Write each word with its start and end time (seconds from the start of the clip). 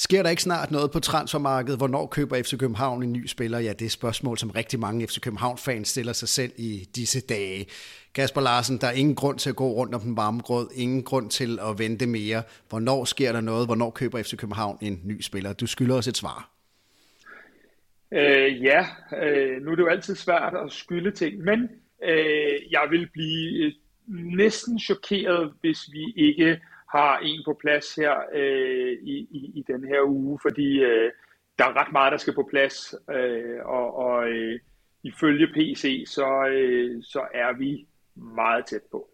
Sker 0.00 0.22
der 0.22 0.30
ikke 0.30 0.42
snart 0.42 0.70
noget 0.70 0.90
på 0.90 1.00
transfermarkedet? 1.00 1.78
Hvornår 1.78 2.06
køber 2.06 2.42
FC 2.42 2.58
København 2.58 3.02
en 3.02 3.12
ny 3.12 3.26
spiller? 3.26 3.58
Ja, 3.58 3.72
det 3.72 3.82
er 3.82 3.86
et 3.86 3.92
spørgsmål, 3.92 4.38
som 4.38 4.50
rigtig 4.50 4.80
mange 4.80 5.06
FC 5.06 5.20
København-fans 5.20 5.88
stiller 5.88 6.12
sig 6.12 6.28
selv 6.28 6.52
i 6.56 6.88
disse 6.96 7.20
dage. 7.20 7.66
Kasper 8.14 8.40
Larsen, 8.40 8.78
der 8.78 8.86
er 8.86 8.92
ingen 8.92 9.14
grund 9.14 9.38
til 9.38 9.50
at 9.50 9.56
gå 9.56 9.72
rundt 9.72 9.94
om 9.94 10.00
den 10.00 10.16
varme 10.16 10.40
grød. 10.40 10.68
Ingen 10.74 11.02
grund 11.02 11.30
til 11.30 11.58
at 11.62 11.78
vente 11.78 12.06
mere. 12.06 12.42
Hvornår 12.68 13.04
sker 13.04 13.32
der 13.32 13.40
noget? 13.40 13.66
Hvornår 13.68 13.90
køber 13.90 14.22
FC 14.22 14.36
København 14.36 14.78
en 14.80 15.00
ny 15.04 15.20
spiller? 15.20 15.52
Du 15.52 15.66
skylder 15.66 15.96
os 15.96 16.08
et 16.08 16.16
svar. 16.16 16.50
Øh, 18.12 18.62
ja, 18.62 18.86
øh, 19.22 19.62
nu 19.62 19.70
er 19.70 19.74
det 19.74 19.82
jo 19.82 19.88
altid 19.88 20.14
svært 20.14 20.54
at 20.64 20.72
skylde 20.72 21.10
ting, 21.10 21.38
men 21.38 21.68
øh, 22.04 22.70
jeg 22.70 22.86
vil 22.90 23.08
blive 23.12 23.66
øh, 23.66 23.72
næsten 24.36 24.78
chokeret, 24.78 25.52
hvis 25.60 25.78
vi 25.92 26.12
ikke 26.16 26.60
har 26.92 27.18
en 27.18 27.42
på 27.44 27.56
plads 27.60 27.94
her 27.94 28.14
øh, 28.34 28.92
i, 29.02 29.16
i, 29.30 29.52
i 29.54 29.64
den 29.66 29.84
her 29.84 30.02
uge, 30.06 30.38
fordi 30.42 30.78
øh, 30.82 31.12
der 31.58 31.64
er 31.64 31.80
ret 31.80 31.92
meget, 31.92 32.12
der 32.12 32.18
skal 32.18 32.34
på 32.34 32.48
plads, 32.50 32.94
øh, 33.10 33.60
og, 33.64 33.96
og 33.96 34.28
øh, 34.28 34.60
ifølge 35.02 35.46
PC, 35.46 36.04
så, 36.06 36.46
øh, 36.46 37.02
så 37.02 37.26
er 37.34 37.58
vi 37.58 37.86
meget 38.16 38.66
tæt 38.66 38.82
på. 38.90 39.08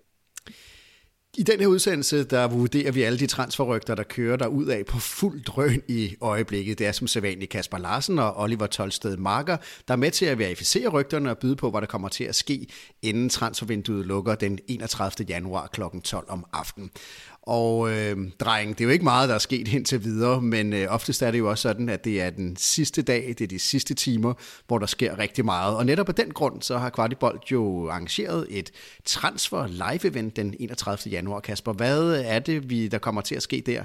I 1.38 1.42
den 1.42 1.60
her 1.60 1.66
udsendelse, 1.66 2.24
der 2.24 2.48
vurderer 2.48 2.92
vi 2.92 3.02
alle 3.02 3.18
de 3.18 3.26
transferrygter, 3.26 3.94
der 3.94 4.02
kører 4.02 4.36
der 4.36 4.46
ud 4.46 4.66
af 4.66 4.86
på 4.86 4.98
fuld 4.98 5.42
drøn 5.44 5.82
i 5.88 6.16
øjeblikket. 6.20 6.78
Det 6.78 6.86
er 6.86 6.92
som 6.92 7.06
sædvanligt 7.06 7.50
Kasper 7.50 7.78
Larsen 7.78 8.18
og 8.18 8.36
Oliver 8.36 8.66
Tolsted 8.66 9.16
Marker, 9.16 9.56
der 9.88 9.94
er 9.94 9.98
med 9.98 10.10
til 10.10 10.26
at 10.26 10.38
verificere 10.38 10.88
rygterne 10.88 11.30
og 11.30 11.38
byde 11.38 11.56
på, 11.56 11.70
hvad 11.70 11.80
der 11.80 11.86
kommer 11.86 12.08
til 12.08 12.24
at 12.24 12.34
ske, 12.34 12.66
inden 13.02 13.28
transfervinduet 13.28 14.06
lukker 14.06 14.34
den 14.34 14.58
31. 14.68 15.26
januar 15.28 15.66
kl. 15.66 15.80
12 16.04 16.24
om 16.28 16.44
aftenen. 16.52 16.90
Og 17.46 17.90
øh, 17.90 18.16
dreng, 18.40 18.68
det 18.70 18.80
er 18.80 18.84
jo 18.84 18.90
ikke 18.90 19.04
meget, 19.04 19.28
der 19.28 19.34
er 19.34 19.38
sket 19.38 19.74
indtil 19.74 20.04
videre, 20.04 20.42
men 20.42 20.72
øh, 20.72 20.86
oftest 20.94 21.22
er 21.22 21.30
det 21.30 21.38
jo 21.38 21.50
også 21.50 21.62
sådan, 21.62 21.88
at 21.88 22.04
det 22.04 22.22
er 22.22 22.30
den 22.30 22.56
sidste 22.56 23.02
dag, 23.02 23.22
det 23.28 23.40
er 23.40 23.46
de 23.46 23.58
sidste 23.58 23.94
timer, 23.94 24.34
hvor 24.66 24.78
der 24.78 24.86
sker 24.86 25.18
rigtig 25.18 25.44
meget. 25.44 25.76
Og 25.76 25.86
netop 25.86 26.08
af 26.08 26.14
den 26.14 26.30
grund, 26.30 26.62
så 26.62 26.78
har 26.78 26.90
Kvartibolt 26.90 27.52
jo 27.52 27.88
arrangeret 27.88 28.46
et 28.50 28.70
transfer 29.04 29.66
live-event 29.66 30.36
den 30.36 30.54
31. 30.60 31.12
januar. 31.12 31.40
Kasper, 31.40 31.72
hvad 31.72 32.24
er 32.26 32.38
det, 32.38 32.70
vi, 32.70 32.88
der 32.88 32.98
kommer 32.98 33.20
til 33.20 33.34
at 33.34 33.42
ske 33.42 33.62
der? 33.66 33.84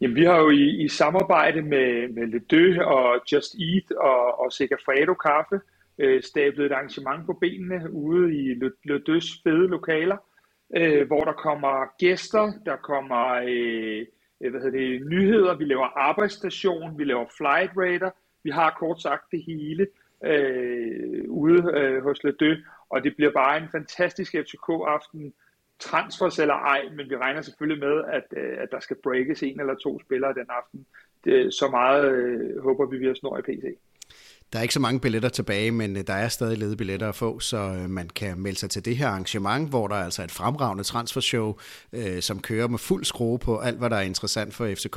Jamen, 0.00 0.16
vi 0.16 0.24
har 0.24 0.36
jo 0.36 0.50
i, 0.50 0.84
i 0.84 0.88
samarbejde 0.88 1.62
med, 1.62 2.08
med 2.14 2.26
Le 2.26 2.86
og 2.86 3.20
Just 3.32 3.54
Eat 3.54 3.96
og, 3.96 4.40
og 4.40 4.52
Segafredo 4.52 5.14
Kaffe 5.14 5.60
øh, 5.98 6.22
stablet 6.22 6.66
et 6.66 6.72
arrangement 6.72 7.26
på 7.26 7.32
benene 7.32 7.92
ude 7.92 8.36
i 8.36 8.54
Le, 8.54 8.70
fede 9.44 9.68
lokaler, 9.68 10.16
øh, 10.76 11.06
hvor 11.06 11.24
der 11.24 11.32
kommer 11.32 11.96
gæster, 11.98 12.52
der 12.66 12.76
kommer 12.76 13.26
øh, 13.48 14.06
øh 14.40 14.50
hvad 14.50 14.60
hedder 14.60 14.78
det, 14.78 15.06
nyheder, 15.06 15.56
vi 15.56 15.64
laver 15.64 15.98
arbejdsstation, 15.98 16.98
vi 16.98 17.04
laver 17.04 17.26
flight 17.36 17.70
radar, 17.76 18.14
vi 18.42 18.50
har 18.50 18.76
kort 18.78 19.02
sagt 19.02 19.24
det 19.30 19.42
hele 19.46 19.86
øh, 20.24 21.24
ude 21.28 21.72
øh, 21.74 22.02
hos 22.02 22.24
Ledø, 22.24 22.54
og 22.90 23.04
det 23.04 23.16
bliver 23.16 23.32
bare 23.32 23.62
en 23.62 23.68
fantastisk 23.72 24.32
FCK-aften, 24.32 25.32
transfers 25.78 26.38
eller 26.38 26.54
ej, 26.54 26.82
men 26.96 27.10
vi 27.10 27.16
regner 27.16 27.42
selvfølgelig 27.42 27.80
med, 27.88 28.04
at, 28.12 28.24
øh, 28.36 28.56
at 28.58 28.68
der 28.72 28.80
skal 28.80 28.96
breakes 29.02 29.42
en 29.42 29.60
eller 29.60 29.74
to 29.74 30.00
spillere 30.00 30.34
den 30.34 30.46
aften. 30.48 30.86
Det, 31.24 31.54
så 31.54 31.68
meget 31.68 32.12
øh, 32.12 32.62
håber 32.62 32.86
vi, 32.86 32.98
vi 32.98 33.06
har 33.06 33.14
snor 33.14 33.38
i 33.38 33.42
PC. 33.42 33.64
Der 34.52 34.58
er 34.58 34.62
ikke 34.62 34.74
så 34.74 34.80
mange 34.80 35.00
billetter 35.00 35.28
tilbage, 35.28 35.70
men 35.70 35.96
øh, 35.96 36.06
der 36.06 36.14
er 36.14 36.28
stadig 36.28 36.58
ledige 36.58 36.76
billetter 36.76 37.08
at 37.08 37.14
få, 37.14 37.40
så 37.40 37.56
øh, 37.56 37.90
man 37.90 38.08
kan 38.08 38.38
melde 38.38 38.58
sig 38.58 38.70
til 38.70 38.84
det 38.84 38.96
her 38.96 39.08
arrangement, 39.08 39.68
hvor 39.68 39.88
der 39.88 39.94
altså 39.94 40.00
er 40.02 40.04
altså 40.04 40.22
et 40.22 40.30
fremragende 40.30 40.84
transfershow, 40.84 41.54
øh, 41.92 42.22
som 42.22 42.40
kører 42.40 42.68
med 42.68 42.78
fuld 42.78 43.04
skrue 43.04 43.38
på 43.38 43.58
alt, 43.58 43.78
hvad 43.78 43.90
der 43.90 43.96
er 43.96 44.00
interessant 44.00 44.54
for 44.54 44.74
FCK. 44.74 44.96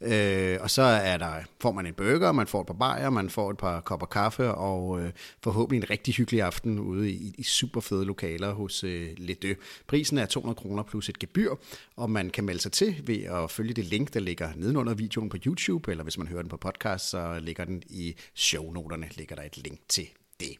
Øh, 0.00 0.58
og 0.60 0.70
så 0.70 0.82
er 0.82 1.16
der, 1.16 1.34
får 1.60 1.72
man 1.72 1.86
en 1.86 1.94
burger, 1.94 2.32
man 2.32 2.46
får 2.46 2.60
et 2.60 2.66
par 2.66 2.74
bajer, 2.74 3.10
man 3.10 3.30
får 3.30 3.50
et 3.50 3.58
par 3.58 3.80
kopper 3.80 4.06
kaffe, 4.06 4.54
og 4.54 5.00
øh, 5.00 5.10
forhåbentlig 5.42 5.82
en 5.82 5.90
rigtig 5.90 6.14
hyggelig 6.14 6.42
aften 6.42 6.78
ude 6.78 7.10
i, 7.10 7.34
i 7.38 7.42
super 7.42 7.80
fede 7.80 8.04
lokaler 8.04 8.52
hos 8.52 8.84
øh, 8.84 9.08
Ledø. 9.16 9.54
Prisen 9.86 10.18
er 10.18 10.26
200 10.26 10.60
kroner 10.60 10.82
plus 10.82 11.08
et 11.08 11.18
gebyr, 11.18 11.54
og 11.96 12.10
man 12.10 12.30
kan 12.30 12.44
melde 12.44 12.60
sig 12.60 12.72
til 12.72 13.02
ved 13.06 13.22
at 13.22 13.50
følge 13.50 13.74
det 13.74 13.84
link, 13.84 14.14
der 14.14 14.20
ligger 14.20 14.48
nedenunder 14.56 14.94
videoen 14.94 15.28
på 15.28 15.36
YouTube, 15.46 15.90
eller 15.90 16.04
hvis 16.04 16.18
man 16.18 16.26
hører 16.26 16.42
den 16.42 16.48
på 16.48 16.56
podcast, 16.56 17.10
så 17.10 17.38
ligger 17.42 17.64
den 17.64 17.82
i 17.90 18.14
shownoterne 18.34 18.89
noterne 18.90 19.08
ligger 19.16 19.36
der 19.36 19.42
et 19.42 19.56
link 19.56 19.80
til 19.88 20.08
det. 20.40 20.56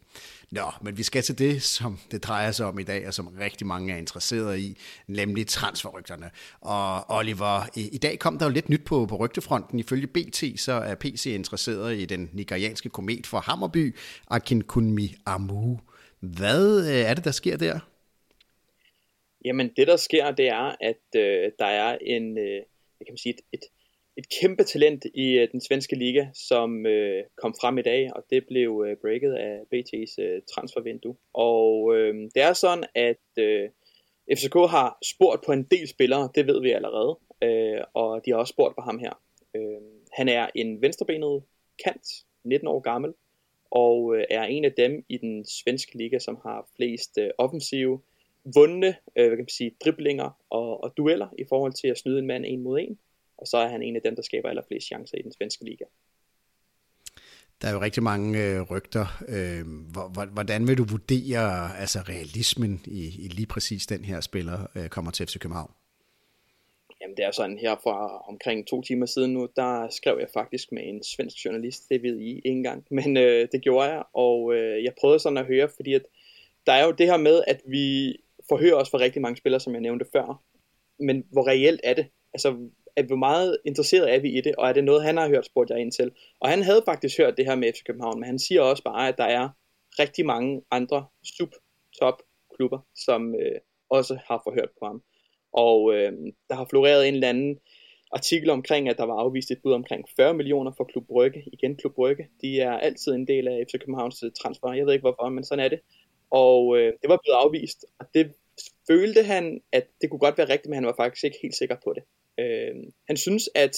Nå, 0.51 0.63
men 0.83 0.99
vi 0.99 1.03
skal 1.03 1.23
til 1.23 1.39
det, 1.39 1.63
som 1.63 1.99
det 2.11 2.25
drejer 2.25 2.51
sig 2.53 2.67
om 2.67 2.79
i 2.79 2.83
dag, 2.83 3.07
og 3.07 3.15
som 3.15 3.29
rigtig 3.41 3.67
mange 3.67 3.93
er 3.93 3.97
interesseret 3.97 4.59
i, 4.59 4.79
nemlig 5.07 5.47
transferrygterne. 5.47 6.31
Og 6.61 7.11
Oliver, 7.11 7.67
i, 7.77 7.89
i 7.93 7.99
dag 7.99 8.19
kom 8.19 8.39
der 8.39 8.47
jo 8.47 8.53
lidt 8.53 8.69
nyt 8.69 8.85
på, 8.85 9.07
på 9.07 9.17
rygtefronten. 9.17 9.79
Ifølge 9.79 10.07
BT, 10.07 10.45
så 10.57 10.73
er 10.73 10.95
PC 10.95 11.27
interesseret 11.27 11.99
i 11.99 12.05
den 12.05 12.31
nigerianske 12.33 12.89
komet 12.89 13.27
fra 13.27 13.41
Hammerby, 13.41 13.97
Akinkunmi 14.31 15.15
Amu. 15.27 15.79
Hvad 16.21 16.89
øh, 16.89 17.11
er 17.11 17.15
det, 17.15 17.25
der 17.25 17.31
sker 17.31 17.57
der? 17.57 17.79
Jamen, 19.45 19.71
det 19.77 19.87
der 19.87 19.97
sker, 19.97 20.31
det 20.31 20.49
er, 20.49 20.77
at 20.81 21.21
øh, 21.21 21.53
der 21.59 21.67
er 21.67 21.99
en, 22.01 22.39
øh, 22.39 22.55
jeg 22.99 23.07
kan 23.07 23.13
man 23.13 23.19
sige, 23.19 23.35
et, 23.35 23.41
et 23.53 23.61
et 24.17 24.29
kæmpe 24.41 24.65
talent 24.65 25.07
i 25.15 25.39
øh, 25.39 25.49
den 25.53 25.61
svenske 25.61 25.97
liga, 25.97 26.27
som 26.35 26.87
øh, 26.87 27.25
kom 27.37 27.55
frem 27.61 27.79
i 27.79 27.83
dag, 27.83 28.11
og 28.17 28.25
det 28.31 28.47
blev 28.47 28.85
øh, 28.87 28.97
breaket 28.97 29.33
af 29.33 29.61
BT's 29.75 30.23
øh, 30.23 30.43
transfervindue. 30.55 31.17
Og 31.33 31.97
øh, 31.97 32.15
det 32.35 32.43
er 32.43 32.53
sådan, 32.53 32.85
at 32.95 33.25
øh, 33.39 33.69
FCK 34.37 34.55
har 34.55 34.99
spurgt 35.15 35.45
på 35.47 35.53
en 35.53 35.63
del 35.63 35.89
spillere, 35.89 36.29
det 36.35 36.47
ved 36.47 36.61
vi 36.63 36.71
allerede, 36.71 37.19
øh, 37.43 37.85
og 37.95 38.25
de 38.25 38.31
har 38.31 38.39
også 38.39 38.53
spurgt 38.53 38.75
på 38.75 38.81
ham 38.81 38.99
her. 38.99 39.23
Øh, 39.55 39.81
han 40.13 40.29
er 40.29 40.51
en 40.55 40.83
venstrebenet 40.83 41.43
kant, 41.85 42.07
19 42.45 42.69
år 42.69 42.81
gammel, 42.81 43.15
og 43.71 44.17
øh, 44.17 44.25
er 44.31 44.43
en 44.43 44.65
af 44.65 44.73
dem 44.73 45.05
i 45.09 45.17
den 45.17 45.45
svenske 45.45 45.99
liga, 45.99 46.19
som 46.19 46.39
har 46.43 46.69
flest 46.77 47.19
øh, 47.19 47.31
offensive, 47.39 48.01
vundne 48.55 48.97
øh, 49.17 49.27
hvad 49.27 49.37
kan 49.37 49.39
man 49.39 49.49
sige, 49.49 49.77
driblinger 49.85 50.31
og, 50.51 50.85
og 50.85 50.93
dueller 50.97 51.29
i 51.39 51.45
forhold 51.49 51.73
til 51.73 51.89
at 51.89 51.99
snyde 51.99 52.19
en 52.19 52.27
mand 52.27 52.45
en 52.47 52.63
mod 52.63 52.79
en 52.79 52.99
og 53.41 53.47
så 53.47 53.57
er 53.57 53.69
han 53.69 53.83
en 53.83 53.97
af 53.97 54.03
dem, 54.03 54.17
der 54.17 54.23
skaber 54.23 54.49
allerflest 54.49 54.87
chancer 54.87 55.19
i 55.19 55.23
den 55.23 55.33
svenske 55.33 55.65
liga. 55.65 55.85
Der 57.63 57.69
er 57.69 57.73
jo 57.73 57.81
rigtig 57.81 58.03
mange 58.03 58.45
øh, 58.45 58.63
rygter. 58.63 59.23
Øh, 59.29 59.65
hvordan 60.33 60.69
vil 60.69 60.79
du 60.79 60.85
vurdere 60.85 61.79
altså 61.79 61.99
realismen 61.99 62.83
i, 62.87 63.05
i 63.25 63.29
lige 63.29 63.47
præcis 63.47 63.87
den 63.87 64.05
her 64.05 64.21
spiller 64.21 64.59
øh, 64.77 64.89
kommer 64.89 65.11
til 65.11 65.27
FC 65.27 65.39
København? 65.39 65.71
Jamen 67.01 67.17
det 67.17 67.25
er 67.25 67.31
sådan 67.31 67.59
her 67.59 67.77
fra 67.83 68.19
omkring 68.29 68.67
to 68.67 68.83
timer 68.83 69.07
siden 69.07 69.33
nu, 69.33 69.49
der 69.57 69.89
skrev 69.91 70.17
jeg 70.21 70.29
faktisk 70.35 70.73
med 70.73 70.83
en 70.85 71.03
svensk 71.03 71.45
journalist, 71.45 71.89
det 71.89 72.03
ved 72.03 72.19
I 72.19 72.29
ikke 72.29 72.49
engang, 72.49 72.87
men 72.99 73.17
øh, 73.17 73.49
det 73.53 73.63
gjorde 73.63 73.89
jeg, 73.89 74.03
og 74.13 74.55
øh, 74.55 74.85
jeg 74.85 74.93
prøvede 75.01 75.19
sådan 75.19 75.39
at 75.39 75.47
høre, 75.47 75.69
fordi 75.77 75.95
at 75.95 76.03
der 76.67 76.73
er 76.73 76.85
jo 76.85 76.91
det 76.91 77.07
her 77.07 77.17
med, 77.17 77.43
at 77.47 77.61
vi 77.67 78.17
forhører 78.49 78.75
os 78.75 78.91
for 78.91 78.99
rigtig 78.99 79.23
mange 79.23 79.37
spillere, 79.37 79.61
som 79.61 79.73
jeg 79.73 79.81
nævnte 79.81 80.07
før, 80.13 80.43
men 80.99 81.25
hvor 81.33 81.49
reelt 81.49 81.81
er 81.85 81.95
det? 81.95 82.07
Altså, 82.35 82.57
at 83.01 83.07
hvor 83.07 83.17
meget 83.17 83.57
interesseret 83.65 84.15
er 84.15 84.21
vi 84.21 84.31
i 84.39 84.41
det, 84.41 84.55
og 84.57 84.69
er 84.69 84.73
det 84.73 84.85
noget, 84.85 85.03
han 85.05 85.17
har 85.17 85.29
hørt, 85.29 85.47
spurgte 85.47 85.75
jeg 85.75 85.81
ind 85.81 85.93
til. 85.93 86.11
Og 86.41 86.49
han 86.49 86.63
havde 86.63 86.83
faktisk 86.85 87.19
hørt 87.19 87.37
det 87.37 87.47
her 87.47 87.55
med 87.55 87.73
FC 87.73 87.85
København, 87.85 88.21
men 88.21 88.27
han 88.27 88.39
siger 88.39 88.61
også 88.61 88.83
bare, 88.83 89.09
at 89.09 89.19
der 89.19 89.25
er 89.25 89.49
rigtig 89.99 90.27
mange 90.27 90.63
andre 90.71 91.07
sub-top 91.25 92.23
klubber, 92.55 92.79
som 92.95 93.35
øh, 93.35 93.59
også 93.91 94.15
har 94.29 94.41
forhørt 94.47 94.71
på 94.79 94.87
ham. 94.87 95.03
Og 95.53 95.95
øh, 95.95 96.13
der 96.49 96.55
har 96.55 96.67
floreret 96.71 97.09
en 97.09 97.15
eller 97.15 97.29
anden 97.29 97.59
artikel 98.13 98.51
omkring, 98.51 98.89
at 98.89 98.99
der 98.99 99.05
var 99.05 99.15
afvist 99.15 99.51
et 99.51 99.63
bud 99.63 99.73
omkring 99.73 100.05
40 100.17 100.35
millioner 100.35 100.73
for 100.77 100.85
Klub 100.85 101.07
Brygge. 101.07 101.45
Igen 101.53 101.77
Klub 101.77 101.95
Brygge. 101.95 102.29
De 102.43 102.61
er 102.61 102.73
altid 102.73 103.13
en 103.13 103.27
del 103.27 103.49
af 103.49 103.65
FC 103.69 103.73
Københavns 103.81 104.23
øh, 104.23 104.31
transfer. 104.43 104.73
Jeg 104.73 104.87
ved 104.87 104.93
ikke 104.93 105.09
hvorfor, 105.09 105.29
men 105.29 105.45
sådan 105.45 105.65
er 105.65 105.69
det. 105.69 105.81
Og 106.31 106.79
øh, 106.79 106.93
det 107.03 107.09
var 107.09 107.19
blevet 107.23 107.39
afvist, 107.45 107.85
og 107.99 108.07
det 108.15 108.33
følte 108.91 109.23
han, 109.23 109.61
at 109.73 109.87
det 110.01 110.11
kunne 110.11 110.19
godt 110.27 110.39
være 110.39 110.49
rigtigt, 110.49 110.67
men 110.67 110.75
han 110.75 110.87
var 110.87 110.95
faktisk 110.97 111.25
ikke 111.25 111.39
helt 111.43 111.55
sikker 111.55 111.77
på 111.85 111.93
det. 111.93 112.03
Øh, 112.41 112.75
han 113.07 113.17
synes, 113.17 113.49
at 113.55 113.77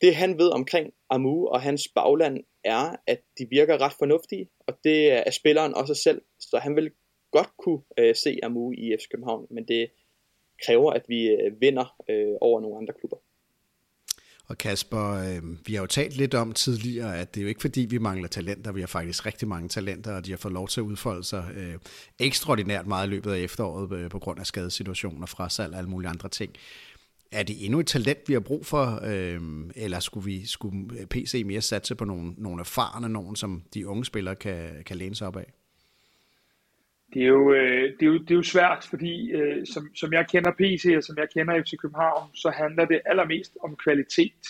det 0.00 0.14
han 0.14 0.38
ved 0.38 0.50
omkring 0.50 0.92
Amu 1.10 1.46
og 1.46 1.60
hans 1.62 1.88
bagland 1.88 2.44
er, 2.64 2.96
at 3.06 3.20
de 3.38 3.46
virker 3.50 3.80
ret 3.80 3.92
fornuftige, 3.98 4.48
og 4.60 4.78
det 4.84 5.12
er 5.12 5.30
spilleren 5.30 5.74
også 5.74 5.94
selv, 5.94 6.22
så 6.40 6.58
han 6.58 6.76
vil 6.76 6.90
godt 7.32 7.50
kunne 7.58 7.80
øh, 7.98 8.14
se 8.14 8.38
Amu 8.42 8.72
i 8.72 8.96
FC 9.00 9.08
København, 9.10 9.46
men 9.50 9.68
det 9.68 9.90
kræver, 10.66 10.92
at 10.92 11.02
vi 11.08 11.28
øh, 11.28 11.60
vinder 11.60 11.96
øh, 12.10 12.34
over 12.40 12.60
nogle 12.60 12.78
andre 12.78 12.94
klubber. 13.00 13.16
Og 14.48 14.58
Kasper, 14.58 15.10
øh, 15.10 15.66
vi 15.66 15.74
har 15.74 15.80
jo 15.80 15.86
talt 15.86 16.16
lidt 16.16 16.34
om 16.34 16.52
tidligere, 16.52 17.18
at 17.18 17.34
det 17.34 17.40
er 17.40 17.42
jo 17.42 17.48
ikke 17.48 17.60
fordi, 17.60 17.80
vi 17.80 17.98
mangler 17.98 18.28
talenter. 18.28 18.72
Vi 18.72 18.80
har 18.80 18.86
faktisk 18.86 19.26
rigtig 19.26 19.48
mange 19.48 19.68
talenter, 19.68 20.16
og 20.16 20.26
de 20.26 20.30
har 20.30 20.36
fået 20.36 20.54
lov 20.54 20.68
til 20.68 20.80
at 20.80 20.84
udfolde 20.84 21.24
sig 21.24 21.44
øh, 21.56 21.74
ekstraordinært 22.20 22.86
meget 22.86 23.06
i 23.06 23.10
løbet 23.10 23.32
af 23.32 23.38
efteråret 23.38 23.92
øh, 23.92 24.10
på 24.10 24.18
grund 24.18 24.40
af 24.40 24.46
skadesituationer 24.46 25.26
fra 25.26 25.48
salg 25.48 25.72
og 25.72 25.78
alle 25.78 25.90
mulige 25.90 26.10
andre 26.10 26.28
ting 26.28 26.52
er 27.34 27.42
det 27.42 27.64
endnu 27.64 27.80
et 27.80 27.86
talent, 27.86 28.28
vi 28.28 28.32
har 28.32 28.40
brug 28.40 28.66
for, 28.66 28.84
øh, 29.10 29.40
eller 29.76 30.00
skulle, 30.00 30.24
vi, 30.24 30.46
skulle 30.46 31.06
PC 31.10 31.42
mere 31.46 31.60
satse 31.60 31.94
på 31.94 32.04
nogle, 32.04 32.34
nogle 32.36 32.60
erfarne, 32.60 33.08
nogen, 33.08 33.36
som 33.36 33.62
de 33.74 33.88
unge 33.88 34.04
spillere 34.04 34.36
kan, 34.36 34.82
kan 34.86 34.96
læne 34.96 35.14
sig 35.14 35.26
op 35.26 35.36
af? 35.36 35.52
Det 37.14 37.22
er 37.22 37.26
jo, 37.26 37.52
øh, 37.52 37.82
det 37.82 38.02
er 38.02 38.06
jo, 38.06 38.18
det 38.18 38.30
er 38.30 38.34
jo 38.34 38.42
svært, 38.42 38.86
fordi 38.90 39.32
øh, 39.32 39.66
som, 39.66 39.94
som 39.94 40.12
jeg 40.12 40.26
kender 40.28 40.50
PC, 40.50 40.94
og 40.96 41.02
som 41.02 41.16
jeg 41.18 41.28
kender 41.34 41.62
FC 41.62 41.76
København, 41.82 42.30
så 42.34 42.50
handler 42.50 42.84
det 42.84 43.00
allermest 43.06 43.56
om 43.62 43.76
kvalitet, 43.76 44.42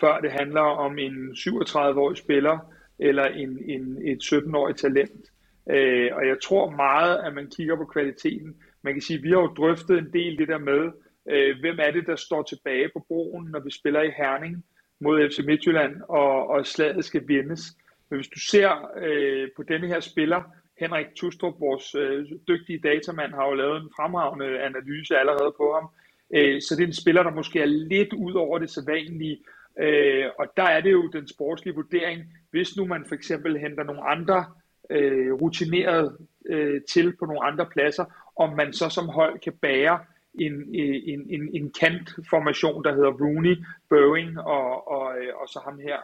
før 0.00 0.20
det 0.20 0.30
handler 0.32 0.60
om 0.60 0.98
en 0.98 1.30
37-årig 1.30 2.16
spiller, 2.16 2.58
eller 2.98 3.24
en, 3.24 3.58
en, 3.64 3.98
et 4.04 4.22
17-årig 4.22 4.76
talent. 4.76 5.24
Øh, 5.70 6.10
og 6.12 6.26
jeg 6.26 6.36
tror 6.42 6.70
meget, 6.70 7.16
at 7.26 7.34
man 7.34 7.50
kigger 7.56 7.76
på 7.76 7.84
kvaliteten. 7.84 8.56
Man 8.82 8.92
kan 8.92 9.02
sige, 9.02 9.16
at 9.16 9.22
vi 9.22 9.28
har 9.28 9.40
jo 9.40 9.46
drøftet 9.46 9.98
en 9.98 10.12
del 10.12 10.38
det 10.38 10.48
der 10.48 10.58
med, 10.58 10.90
øh, 11.30 11.60
hvem 11.60 11.78
er 11.80 11.90
det, 11.90 12.06
der 12.06 12.16
står 12.16 12.42
tilbage 12.42 12.88
på 12.92 13.04
broen, 13.08 13.44
når 13.44 13.60
vi 13.60 13.70
spiller 13.70 14.02
i 14.02 14.12
Herning 14.16 14.64
mod 15.00 15.30
FC 15.30 15.38
Midtjylland, 15.46 16.02
og, 16.08 16.50
og 16.50 16.66
slaget 16.66 17.04
skal 17.04 17.28
vindes. 17.28 17.62
Men 18.10 18.18
hvis 18.18 18.28
du 18.28 18.40
ser 18.40 18.90
øh, 18.96 19.48
på 19.56 19.62
denne 19.62 19.86
her 19.86 20.00
spiller, 20.00 20.42
Henrik 20.80 21.06
Tustrup, 21.16 21.60
vores 21.60 21.94
øh, 21.94 22.26
dygtige 22.48 22.78
datamand, 22.78 23.32
har 23.34 23.48
jo 23.48 23.54
lavet 23.54 23.82
en 23.82 23.90
fremragende 23.96 24.60
analyse 24.60 25.16
allerede 25.16 25.54
på 25.56 25.72
ham. 25.74 25.88
Øh, 26.34 26.60
så 26.62 26.76
det 26.76 26.82
er 26.82 26.86
en 26.86 27.02
spiller, 27.02 27.22
der 27.22 27.30
måske 27.30 27.60
er 27.60 27.66
lidt 27.66 28.12
ud 28.12 28.32
over 28.32 28.58
det 28.58 28.70
sædvanlige. 28.70 29.38
Øh, 29.80 30.24
og 30.38 30.46
der 30.56 30.62
er 30.62 30.80
det 30.80 30.92
jo 30.92 31.08
den 31.08 31.28
sportslige 31.28 31.74
vurdering. 31.74 32.22
Hvis 32.50 32.76
nu 32.76 32.86
man 32.86 33.04
for 33.08 33.14
eksempel 33.14 33.58
henter 33.58 33.84
nogle 33.84 34.08
andre 34.08 34.44
øh, 34.90 35.32
rutineret 35.32 36.16
øh, 36.48 36.80
til 36.90 37.16
på 37.16 37.24
nogle 37.24 37.44
andre 37.44 37.66
pladser, 37.66 38.04
om 38.36 38.56
man 38.56 38.72
så 38.72 38.88
som 38.88 39.08
hold 39.08 39.38
kan 39.38 39.52
bære 39.62 39.98
en, 40.34 40.74
en, 40.74 41.26
en, 41.30 41.54
en 41.54 41.72
kantformation, 41.80 42.84
der 42.84 42.94
hedder 42.94 43.10
Rooney, 43.10 43.56
Boeing 43.88 44.40
og, 44.40 44.88
og, 44.88 45.18
øh, 45.18 45.32
og 45.40 45.48
så 45.48 45.60
ham 45.64 45.78
her. 45.78 45.98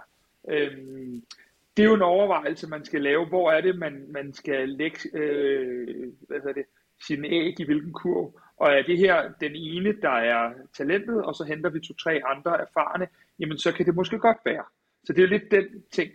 Øhm, 0.49 1.23
det 1.77 1.83
er 1.83 1.89
jo 1.89 1.95
en 1.95 2.03
overvejelse, 2.03 2.69
man 2.69 2.85
skal 2.85 3.03
lave. 3.03 3.27
Hvor 3.27 3.51
er 3.51 3.61
det, 3.61 3.79
man, 3.79 4.07
man 4.11 4.33
skal 4.33 4.69
lægge 4.69 4.99
øh, 5.15 6.13
hvad 6.29 6.39
hedder 6.39 6.53
det, 6.53 6.65
sin 7.07 7.25
æg 7.25 7.61
i 7.61 7.65
hvilken 7.65 7.93
kurv? 7.93 8.41
Og 8.57 8.73
er 8.73 8.83
det 8.83 8.99
her 8.99 9.33
den 9.41 9.53
ene, 9.55 10.01
der 10.03 10.17
er 10.35 10.53
talentet, 10.77 11.25
og 11.25 11.35
så 11.35 11.45
henter 11.45 11.71
vi 11.71 11.81
to-tre 11.81 12.21
andre 12.27 12.61
erfarne, 12.61 13.09
jamen 13.39 13.59
så 13.59 13.73
kan 13.73 13.87
det 13.87 13.95
måske 13.95 14.19
godt 14.19 14.39
være. 14.45 14.65
Så 15.05 15.13
det 15.13 15.19
er 15.19 15.23
jo 15.23 15.39
lidt 15.39 15.51
den 15.51 15.83
ting. 15.93 16.13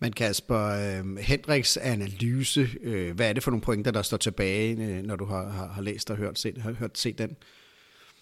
Men 0.00 0.12
Kasper, 0.12 0.64
øh, 0.64 1.16
Hendriks 1.16 1.76
analyse, 1.76 2.68
øh, 2.82 3.16
hvad 3.16 3.28
er 3.28 3.32
det 3.32 3.42
for 3.42 3.50
nogle 3.50 3.62
pointer, 3.62 3.90
der 3.90 4.02
står 4.02 4.16
tilbage, 4.16 4.70
øh, 4.72 5.02
når 5.02 5.16
du 5.16 5.24
har, 5.24 5.48
har, 5.48 5.68
har 5.68 5.82
læst 5.82 6.10
og 6.10 6.16
hørt 6.16 6.38
set, 6.38 6.58
har 6.58 6.72
hørt 6.72 6.98
set 6.98 7.18
den? 7.18 7.36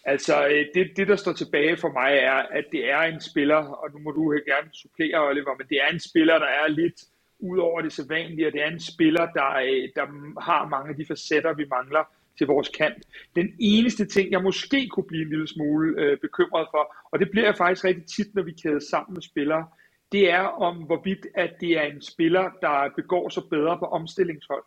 Altså, 0.04 0.46
øh, 0.46 0.66
det, 0.74 0.96
det 0.96 1.08
der 1.08 1.16
står 1.16 1.32
tilbage 1.32 1.76
for 1.76 1.92
mig 1.92 2.12
er, 2.12 2.32
at 2.58 2.64
det 2.72 2.90
er 2.90 3.00
en 3.00 3.20
spiller, 3.20 3.56
og 3.56 3.90
nu 3.92 3.98
må 3.98 4.10
du 4.10 4.30
gerne 4.30 4.68
supplere, 4.72 5.28
Oliver, 5.28 5.56
men 5.58 5.66
det 5.68 5.78
er 5.84 5.92
en 5.92 6.00
spiller, 6.00 6.38
der 6.38 6.46
er 6.46 6.68
lidt 6.68 7.04
ud 7.38 7.58
over 7.58 7.80
det 7.80 7.92
sædvanlige, 7.92 8.46
og 8.46 8.52
det 8.52 8.62
er 8.62 8.70
en 8.70 8.80
spiller, 8.80 9.26
der, 9.26 9.56
øh, 9.56 9.88
der 9.96 10.06
har 10.40 10.68
mange 10.68 10.90
af 10.90 10.96
de 10.96 11.06
facetter, 11.06 11.54
vi 11.54 11.64
mangler 11.70 12.04
til 12.38 12.46
vores 12.46 12.68
kant. 12.68 13.02
Den 13.36 13.48
eneste 13.60 14.04
ting, 14.06 14.30
jeg 14.30 14.42
måske 14.42 14.88
kunne 14.88 15.08
blive 15.08 15.22
en 15.22 15.28
lille 15.28 15.48
smule 15.48 16.02
øh, 16.02 16.18
bekymret 16.18 16.66
for, 16.70 16.94
og 17.12 17.18
det 17.18 17.30
bliver 17.30 17.46
jeg 17.46 17.56
faktisk 17.56 17.84
rigtig 17.84 18.06
tit, 18.16 18.34
når 18.34 18.42
vi 18.42 18.52
kæder 18.62 18.78
sammen 18.90 19.14
med 19.14 19.22
spillere, 19.22 19.64
det 20.12 20.30
er 20.30 20.42
om 20.42 20.76
hvorvidt, 20.76 21.26
at 21.34 21.54
det 21.60 21.78
er 21.78 21.82
en 21.82 22.02
spiller, 22.02 22.50
der 22.62 22.90
begår 22.96 23.28
sig 23.28 23.42
bedre 23.50 23.78
på 23.78 23.84
omstillingshold. 23.84 24.64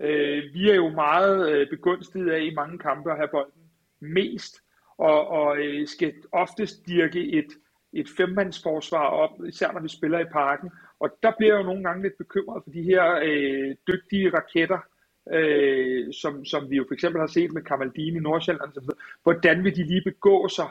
Øh, 0.00 0.54
vi 0.54 0.70
er 0.70 0.74
jo 0.74 0.88
meget 0.88 1.52
øh, 1.52 1.70
begunstiget 1.70 2.30
af 2.30 2.40
i 2.40 2.54
mange 2.54 2.78
kampe 2.78 3.10
at 3.10 3.16
have 3.16 3.28
bolden 3.28 3.62
mest, 4.00 4.60
og, 4.98 5.28
og 5.28 5.58
øh, 5.58 5.86
skal 5.86 6.14
oftest 6.32 6.86
dirke 6.86 7.32
et, 7.32 7.48
et 7.92 8.06
femmandsforsvar 8.16 9.06
op, 9.06 9.30
især 9.48 9.72
når 9.72 9.80
vi 9.80 9.88
spiller 9.88 10.18
i 10.18 10.32
parken. 10.32 10.70
Og 11.00 11.10
der 11.22 11.32
bliver 11.38 11.54
jeg 11.54 11.60
jo 11.60 11.66
nogle 11.66 11.84
gange 11.84 12.02
lidt 12.02 12.18
bekymret 12.18 12.62
for 12.64 12.70
de 12.70 12.82
her 12.82 13.20
øh, 13.24 13.74
dygtige 13.88 14.30
raketter, 14.30 14.78
øh, 15.32 16.12
som, 16.12 16.44
som 16.44 16.70
vi 16.70 16.76
jo 16.76 16.84
for 16.88 16.94
eksempel 16.94 17.20
har 17.20 17.26
set 17.26 17.52
med 17.52 17.62
Kamaldini 17.62 18.16
i 18.16 18.20
Nordsjælland. 18.20 18.72
Hvordan 19.22 19.64
vil 19.64 19.76
de 19.76 19.84
lige 19.84 20.02
begå 20.04 20.48
sig 20.48 20.68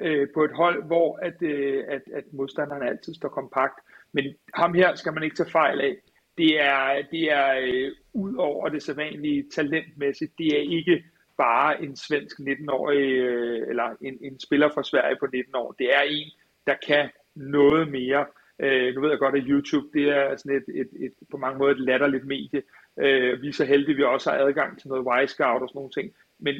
øh, 0.00 0.28
på 0.34 0.44
et 0.44 0.52
hold, 0.52 0.84
hvor 0.84 1.18
at, 1.22 1.42
øh, 1.42 1.84
at, 1.88 2.02
at 2.14 2.24
modstanderne 2.32 2.88
altid 2.88 3.14
står 3.14 3.28
kompakt. 3.28 3.74
Men 4.12 4.24
ham 4.54 4.74
her 4.74 4.94
skal 4.94 5.12
man 5.12 5.22
ikke 5.22 5.36
tage 5.36 5.50
fejl 5.50 5.80
af. 5.80 5.96
Det 6.38 6.60
er, 6.60 7.02
det 7.10 7.32
er 7.32 7.60
øh, 7.60 7.92
ud 8.12 8.34
over 8.34 8.68
det 8.68 8.82
sædvanlige 8.82 9.46
talentmæssigt. 9.54 10.32
Det 10.38 10.46
er 10.46 10.62
ikke 10.78 11.04
bare 11.36 11.82
en 11.82 11.96
svensk 11.96 12.38
19-årig, 12.38 13.10
øh, 13.12 13.68
eller 13.68 13.96
en, 14.00 14.18
en 14.20 14.40
spiller 14.40 14.68
fra 14.74 14.82
Sverige 14.82 15.16
på 15.20 15.26
19 15.32 15.54
år. 15.54 15.72
Det 15.78 15.94
er 15.94 16.02
en, 16.02 16.30
der 16.66 16.74
kan 16.86 17.10
noget 17.34 17.90
mere. 17.90 18.26
Øh, 18.58 18.94
nu 18.94 19.00
ved 19.00 19.10
jeg 19.10 19.18
godt, 19.18 19.34
at 19.34 19.44
YouTube 19.46 19.86
det 19.94 20.08
er 20.08 20.36
sådan 20.36 20.56
et, 20.56 20.80
et, 20.80 20.88
et, 21.04 21.12
på 21.30 21.36
mange 21.36 21.58
måder 21.58 21.72
et 21.72 21.80
latterligt 21.80 22.26
medie. 22.26 22.62
Øh, 22.98 23.42
vi 23.42 23.48
er 23.48 23.52
så 23.52 23.64
heldige, 23.64 23.90
at 23.90 23.96
vi 23.96 24.02
også 24.02 24.30
har 24.30 24.38
adgang 24.38 24.78
til 24.78 24.88
noget 24.88 25.06
Y-Scout 25.06 25.62
og 25.62 25.68
sådan 25.68 25.78
nogle 25.78 25.90
ting. 25.90 26.12
Men 26.38 26.54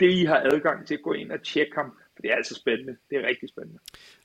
det, 0.00 0.10
I 0.10 0.24
har 0.24 0.40
adgang 0.52 0.86
til 0.86 0.94
at 0.94 1.02
gå 1.02 1.12
ind 1.12 1.32
og 1.32 1.42
tjekke 1.42 1.74
ham, 1.74 1.92
det 2.22 2.30
er 2.30 2.36
altså 2.36 2.54
spændende. 2.54 2.96
Det 3.10 3.18
er 3.18 3.28
rigtig 3.28 3.48
spændende. 3.48 3.80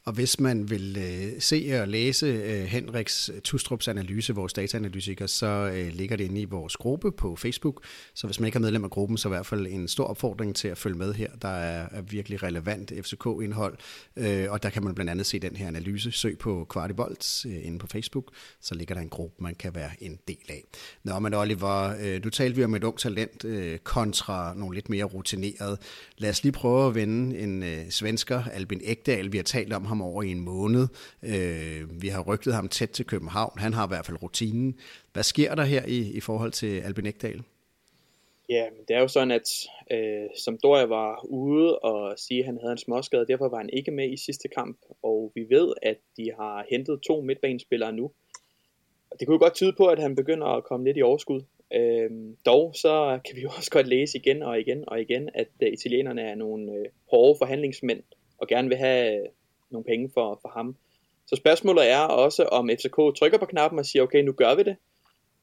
Og 0.08 0.14
hvis 0.14 0.40
man 0.40 0.70
vil 0.70 0.98
øh, 0.98 1.42
se 1.42 1.80
og 1.82 1.88
læse 1.88 2.26
øh, 2.26 2.64
Henriks 2.64 3.32
Tustrups 3.44 3.88
analyse, 3.88 4.36
vores 4.36 4.54
dataanalytiker, 4.54 5.28
så 5.28 5.48
øh, 5.48 5.94
ligger 5.94 6.16
det 6.16 6.24
inde 6.24 6.42
i 6.42 6.46
vores 6.46 6.78
gruppe 6.78 7.12
på 7.12 7.36
Facebook. 7.36 7.84
Så 8.14 8.28
hvis 8.28 8.40
man 8.40 8.46
ikke 8.46 8.58
er 8.58 8.62
medlem 8.62 8.84
af 8.84 8.90
gruppen, 8.90 9.18
så 9.18 9.28
er 9.28 9.32
i 9.32 9.36
hvert 9.36 9.46
fald 9.46 9.68
en 9.68 9.88
stor 9.88 10.04
opfordring 10.04 10.56
til 10.56 10.68
at 10.68 10.78
følge 10.78 10.98
med 10.98 11.14
her. 11.14 11.30
Der 11.42 11.48
er, 11.48 11.88
er 11.92 12.02
virkelig 12.02 12.44
relevant 12.44 12.92
FCK-indhold, 13.02 13.78
øh, 14.16 14.52
og 14.52 14.64
der 14.64 14.70
kan 14.70 14.84
man 14.84 14.96
blandt 14.96 15.12
andet 15.12 15.26
se 15.26 15.40
den 15.40 15.56
her 15.56 15.68
analyse. 15.68 16.12
Søg 16.12 16.38
på 16.38 16.66
Kvartibolt 16.70 17.46
øh, 17.46 17.66
inde 17.66 17.80
på 17.80 17.88
Facebook, 17.88 18.32
så 18.62 18.76
ligger 18.76 18.96
der 18.96 19.02
en 19.02 19.10
gruppe, 19.10 19.44
man 19.44 19.56
kan 19.56 19.76
være 19.76 19.92
en 20.00 20.20
del 20.28 20.46
af. 20.50 20.64
Nå, 21.04 21.20
men 21.20 21.34
Oliver, 21.34 21.96
øh, 22.02 22.24
nu 22.24 22.30
talte 22.30 22.56
vi 22.56 22.64
om 22.64 22.76
et 22.76 22.84
ung 22.84 22.98
talent 22.98 23.46
øh, 23.46 23.78
kontra 23.78 24.54
nogle 24.54 24.76
lidt 24.76 24.90
mere 24.90 25.04
rutineret. 25.04 25.80
Lad 26.18 26.30
os 26.30 26.44
lige 26.44 26.54
prøve 26.54 26.88
at 26.88 26.96
vende 26.96 27.40
en 27.40 27.64
øh, 27.64 27.90
svensker, 27.90 28.44
Albin 28.44 28.82
Ekdal. 28.84 29.32
Vi 29.32 29.38
har 29.38 29.44
talt 29.44 29.74
om 29.74 29.86
ham 29.86 29.95
ham 29.96 30.02
over 30.02 30.24
i 30.24 30.32
en 30.32 30.40
måned. 30.40 30.88
Øh, 31.24 32.02
vi 32.02 32.08
har 32.08 32.24
rygtet 32.24 32.54
ham 32.54 32.70
tæt 32.70 32.90
til 32.90 33.06
København. 33.06 33.60
Han 33.60 33.74
har 33.74 33.86
i 33.88 33.92
hvert 33.92 34.06
fald 34.06 34.24
rutinen. 34.24 34.80
Hvad 35.14 35.24
sker 35.24 35.56
der 35.56 35.64
her 35.64 35.86
i, 35.86 36.12
i 36.12 36.20
forhold 36.20 36.52
til 36.52 36.80
Albin 36.80 37.06
Ekdal? 37.06 37.44
Ja, 38.50 38.66
men 38.70 38.86
det 38.88 38.96
er 38.96 39.00
jo 39.00 39.08
sådan, 39.08 39.32
at 39.32 39.50
øh, 39.92 40.30
som 40.38 40.58
Doria 40.64 40.86
var 40.86 41.26
ude 41.26 41.80
og 41.80 42.20
sige, 42.20 42.40
at 42.40 42.46
han 42.46 42.58
havde 42.62 42.72
en 42.72 42.78
småskade, 42.78 43.28
derfor 43.28 43.50
var 43.50 43.58
han 43.58 43.70
ikke 43.74 43.92
med 43.92 44.12
i 44.12 44.18
sidste 44.18 44.48
kamp. 44.48 44.78
Og 45.04 45.32
vi 45.36 45.46
ved, 45.50 45.74
at 45.82 45.98
de 46.18 46.32
har 46.40 46.66
hentet 46.72 47.02
to 47.02 47.22
midtbanespillere 47.22 47.94
nu. 47.94 48.12
Og 49.12 49.20
det 49.20 49.28
kunne 49.28 49.40
godt 49.40 49.54
tyde 49.54 49.74
på, 49.78 49.86
at 49.88 50.00
han 50.00 50.16
begynder 50.16 50.48
at 50.48 50.64
komme 50.64 50.86
lidt 50.86 50.98
i 50.98 51.02
overskud. 51.02 51.42
Øh, 51.74 52.10
dog 52.46 52.76
så 52.76 53.20
kan 53.26 53.36
vi 53.36 53.42
jo 53.42 53.50
også 53.58 53.72
godt 53.72 53.88
læse 53.88 54.18
igen 54.18 54.44
og 54.44 54.60
igen 54.60 54.84
og 54.88 55.02
igen, 55.02 55.30
at 55.34 55.48
uh, 55.62 55.68
italienerne 55.68 56.22
er 56.22 56.36
nogle 56.36 56.72
øh, 56.72 56.86
hårde 57.12 57.38
forhandlingsmænd 57.38 58.04
og 58.38 58.48
gerne 58.48 58.68
vil 58.68 58.78
have 58.78 59.28
nogle 59.76 59.92
penge 59.92 60.10
for, 60.14 60.40
for 60.42 60.50
ham. 60.50 60.76
Så 61.28 61.36
spørgsmålet 61.36 61.92
er 61.92 62.00
også, 62.00 62.44
om 62.44 62.70
FCK 62.70 62.96
trykker 63.20 63.38
på 63.38 63.46
knappen 63.46 63.80
og 63.80 63.86
siger, 63.86 64.04
okay, 64.04 64.22
nu 64.24 64.32
gør 64.32 64.56
vi 64.56 64.64
det. 64.64 64.76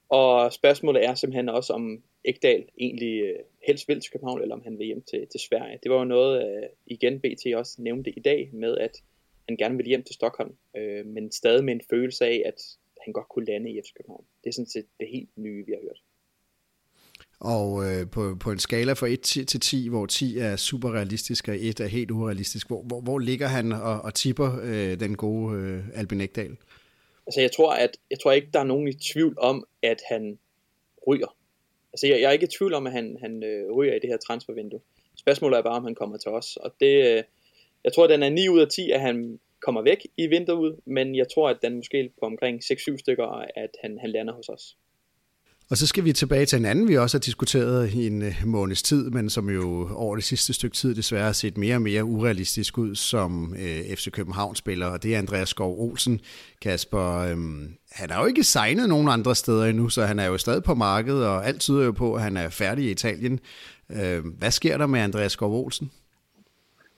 Og 0.08 0.52
spørgsmålet 0.52 1.04
er 1.04 1.14
simpelthen 1.14 1.48
også, 1.48 1.72
om 1.72 2.02
Ekdal 2.24 2.64
egentlig 2.78 3.20
øh, 3.20 3.38
helst 3.66 3.88
vil 3.88 4.00
til 4.00 4.12
København, 4.12 4.42
eller 4.42 4.54
om 4.54 4.62
han 4.64 4.78
vil 4.78 4.86
hjem 4.86 5.02
til, 5.02 5.26
til 5.26 5.40
Sverige. 5.40 5.78
Det 5.82 5.90
var 5.90 5.98
jo 5.98 6.04
noget, 6.04 6.32
øh, 6.46 6.68
igen 6.86 7.20
BT 7.20 7.54
også 7.54 7.82
nævnte 7.82 8.10
i 8.10 8.20
dag, 8.20 8.50
med 8.52 8.78
at 8.78 9.02
han 9.48 9.56
gerne 9.56 9.76
vil 9.76 9.86
hjem 9.86 10.02
til 10.02 10.14
Stockholm, 10.14 10.56
øh, 10.76 11.06
men 11.06 11.32
stadig 11.32 11.64
med 11.64 11.74
en 11.74 11.80
følelse 11.90 12.24
af, 12.26 12.42
at 12.44 12.60
han 13.04 13.12
godt 13.12 13.28
kunne 13.28 13.44
lande 13.44 13.70
i 13.70 13.80
FC 13.80 13.92
København. 13.96 14.24
Det 14.44 14.50
er 14.50 14.54
sådan 14.54 14.66
set 14.66 14.86
det 15.00 15.08
helt 15.08 15.30
nye, 15.36 15.66
vi 15.66 15.72
har 15.72 15.80
hørt. 15.82 16.00
Og 17.44 17.84
øh, 17.84 18.10
på, 18.10 18.36
på 18.40 18.50
en 18.50 18.58
skala 18.58 18.92
fra 18.92 19.06
1 19.06 19.20
til 19.20 19.60
10, 19.60 19.88
hvor 19.88 20.06
10 20.06 20.38
er 20.38 20.56
super 20.56 20.92
realistisk 20.92 21.48
og 21.48 21.56
1 21.58 21.80
er 21.80 21.86
helt 21.86 22.10
urealistisk, 22.10 22.66
hvor, 22.66 22.82
hvor, 22.82 23.00
hvor 23.00 23.18
ligger 23.18 23.46
han 23.46 23.72
og, 23.72 24.00
og 24.00 24.14
tipper 24.14 24.60
øh, 24.62 25.00
den 25.00 25.16
gode 25.16 25.56
øh, 25.56 25.84
Albin 25.94 26.20
Ekdal? 26.20 26.56
Altså 27.26 27.40
jeg 27.40 27.52
tror, 27.52 27.72
at, 27.72 27.90
jeg 28.10 28.20
tror 28.20 28.32
ikke, 28.32 28.48
der 28.52 28.60
er 28.60 28.64
nogen 28.64 28.88
i 28.88 28.92
tvivl 28.92 29.36
om, 29.38 29.64
at 29.82 30.00
han 30.08 30.38
ryger. 31.06 31.36
Altså 31.92 32.06
jeg, 32.06 32.20
jeg 32.20 32.28
er 32.28 32.32
ikke 32.32 32.44
i 32.44 32.56
tvivl 32.58 32.74
om, 32.74 32.86
at 32.86 32.92
han, 32.92 33.16
han 33.20 33.42
øh, 33.42 33.72
ryger 33.72 33.94
i 33.94 33.98
det 33.98 34.10
her 34.10 34.16
transfervindue. 34.16 34.80
Spørgsmålet 35.16 35.58
er 35.58 35.62
bare, 35.62 35.76
om 35.76 35.84
han 35.84 35.94
kommer 35.94 36.16
til 36.16 36.30
os. 36.30 36.56
Og 36.56 36.74
det, 36.80 37.16
øh, 37.16 37.22
jeg 37.84 37.92
tror, 37.92 38.04
at 38.04 38.10
den 38.10 38.22
er 38.22 38.28
9 38.28 38.48
ud 38.48 38.60
af 38.60 38.68
10, 38.68 38.90
at 38.90 39.00
han 39.00 39.40
kommer 39.60 39.82
væk 39.82 40.06
i 40.16 40.26
vinterud, 40.26 40.80
men 40.84 41.14
jeg 41.14 41.26
tror, 41.34 41.48
at 41.48 41.58
den 41.62 41.76
måske 41.76 42.10
på 42.20 42.26
omkring 42.26 42.62
6-7 42.64 42.98
stykker, 42.98 43.26
at 43.56 43.70
han, 43.82 43.98
han 43.98 44.10
lander 44.10 44.32
hos 44.32 44.48
os. 44.48 44.76
Og 45.72 45.78
så 45.78 45.86
skal 45.86 46.04
vi 46.04 46.12
tilbage 46.12 46.46
til 46.46 46.58
en 46.58 46.64
anden, 46.64 46.88
vi 46.88 46.96
også 46.96 47.16
har 47.16 47.20
diskuteret 47.20 47.90
i 47.94 48.06
en 48.06 48.22
øh, 48.22 48.34
måneds 48.46 48.82
tid, 48.82 49.10
men 49.10 49.30
som 49.30 49.50
jo 49.50 49.88
over 49.94 50.14
det 50.14 50.24
sidste 50.24 50.52
stykke 50.52 50.76
tid 50.76 50.94
desværre 50.94 51.24
har 51.24 51.32
set 51.32 51.58
mere 51.58 51.74
og 51.74 51.82
mere 51.82 52.04
urealistisk 52.04 52.78
ud 52.78 52.94
som 52.94 53.54
øh, 53.54 53.96
FC 53.96 54.10
København-spiller, 54.10 54.86
og 54.86 55.02
det 55.02 55.14
er 55.14 55.18
Andreas 55.18 55.48
Skov 55.48 55.80
Olsen. 55.80 56.20
Kasper, 56.62 57.18
øh, 57.18 57.36
han 57.92 58.10
har 58.10 58.20
jo 58.20 58.26
ikke 58.26 58.44
signet 58.44 58.88
nogen 58.88 59.08
andre 59.08 59.34
steder 59.34 59.64
endnu, 59.64 59.88
så 59.88 60.02
han 60.02 60.18
er 60.18 60.26
jo 60.26 60.38
stadig 60.38 60.62
på 60.62 60.74
markedet, 60.74 61.26
og 61.26 61.46
alt 61.46 61.60
tyder 61.60 61.84
jo 61.84 61.92
på, 61.92 62.14
at 62.14 62.22
han 62.22 62.36
er 62.36 62.48
færdig 62.48 62.84
i 62.84 62.90
Italien. 62.90 63.40
Øh, 63.90 64.24
hvad 64.38 64.50
sker 64.50 64.78
der 64.78 64.86
med 64.86 65.00
Andreas 65.00 65.32
Skov 65.32 65.64
Olsen? 65.64 65.90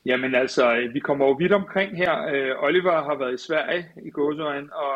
Jamen 0.07 0.35
altså, 0.35 0.88
vi 0.93 1.00
kommer 1.00 1.26
jo 1.26 1.33
vidt 1.33 1.52
omkring 1.52 1.97
her. 1.97 2.14
Øh, 2.35 2.64
Oliver 2.64 3.04
har 3.04 3.19
været 3.19 3.35
i 3.35 3.47
Sverige 3.47 3.87
i 4.07 4.11
gåsøjen, 4.11 4.71
og, 4.73 4.95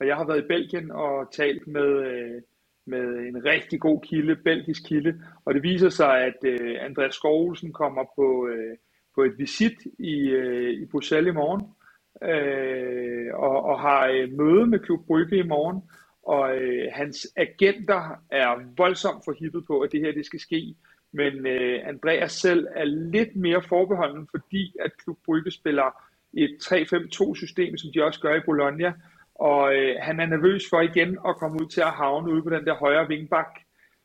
og 0.00 0.06
jeg 0.06 0.16
har 0.16 0.24
været 0.24 0.38
i 0.44 0.48
Belgien 0.48 0.90
og 0.90 1.32
talt 1.32 1.66
med, 1.66 1.90
øh, 2.06 2.42
med 2.88 3.18
en 3.28 3.44
rigtig 3.44 3.80
god 3.80 4.00
kilde, 4.02 4.36
belgisk 4.36 4.82
kilde. 4.88 5.20
Og 5.44 5.54
det 5.54 5.62
viser 5.62 5.88
sig, 5.88 6.20
at 6.20 6.36
øh, 6.44 6.76
Andreas 6.80 7.14
Skovlsen 7.14 7.72
kommer 7.72 8.04
på, 8.16 8.48
øh, 8.48 8.76
på 9.14 9.22
et 9.22 9.38
visit 9.38 9.78
i, 9.98 10.28
øh, 10.28 10.82
i 10.82 10.86
Bruxelles 10.86 11.30
i 11.30 11.34
morgen, 11.34 11.62
øh, 12.30 13.34
og, 13.34 13.64
og 13.64 13.80
har 13.80 14.06
øh, 14.06 14.32
møde 14.32 14.66
med 14.66 14.78
Klub 14.78 15.06
Brygge 15.06 15.38
i 15.38 15.42
morgen. 15.42 15.82
Og 16.22 16.56
øh, 16.56 16.88
hans 16.92 17.28
agenter 17.36 18.22
er 18.30 18.74
voldsomt 18.76 19.24
forhippet 19.24 19.64
på, 19.66 19.80
at 19.80 19.92
det 19.92 20.00
her 20.00 20.12
det 20.12 20.26
skal 20.26 20.40
ske. 20.40 20.74
Men 21.12 21.46
øh, 21.46 21.80
Andreas 21.84 22.32
selv 22.32 22.66
er 22.76 22.84
lidt 22.84 23.36
mere 23.36 23.62
forbeholden, 23.62 24.28
fordi 24.30 24.74
at 24.80 24.90
Klub 24.96 25.18
Brygge 25.24 25.50
spiller 25.50 26.02
et 26.34 26.56
3-5-2-system, 26.62 27.76
som 27.76 27.90
de 27.94 28.04
også 28.04 28.20
gør 28.20 28.34
i 28.34 28.46
Bologna. 28.46 28.92
Og 29.38 29.74
øh, 29.74 29.96
han 30.00 30.20
er 30.20 30.26
nervøs 30.26 30.62
for 30.70 30.80
igen 30.80 31.18
at 31.28 31.36
komme 31.36 31.62
ud 31.62 31.68
til 31.68 31.80
at 31.80 31.90
havne 31.90 32.32
ude 32.32 32.42
på 32.42 32.50
den 32.50 32.64
der 32.64 32.74
højre 32.74 33.08
vingbak, 33.08 33.58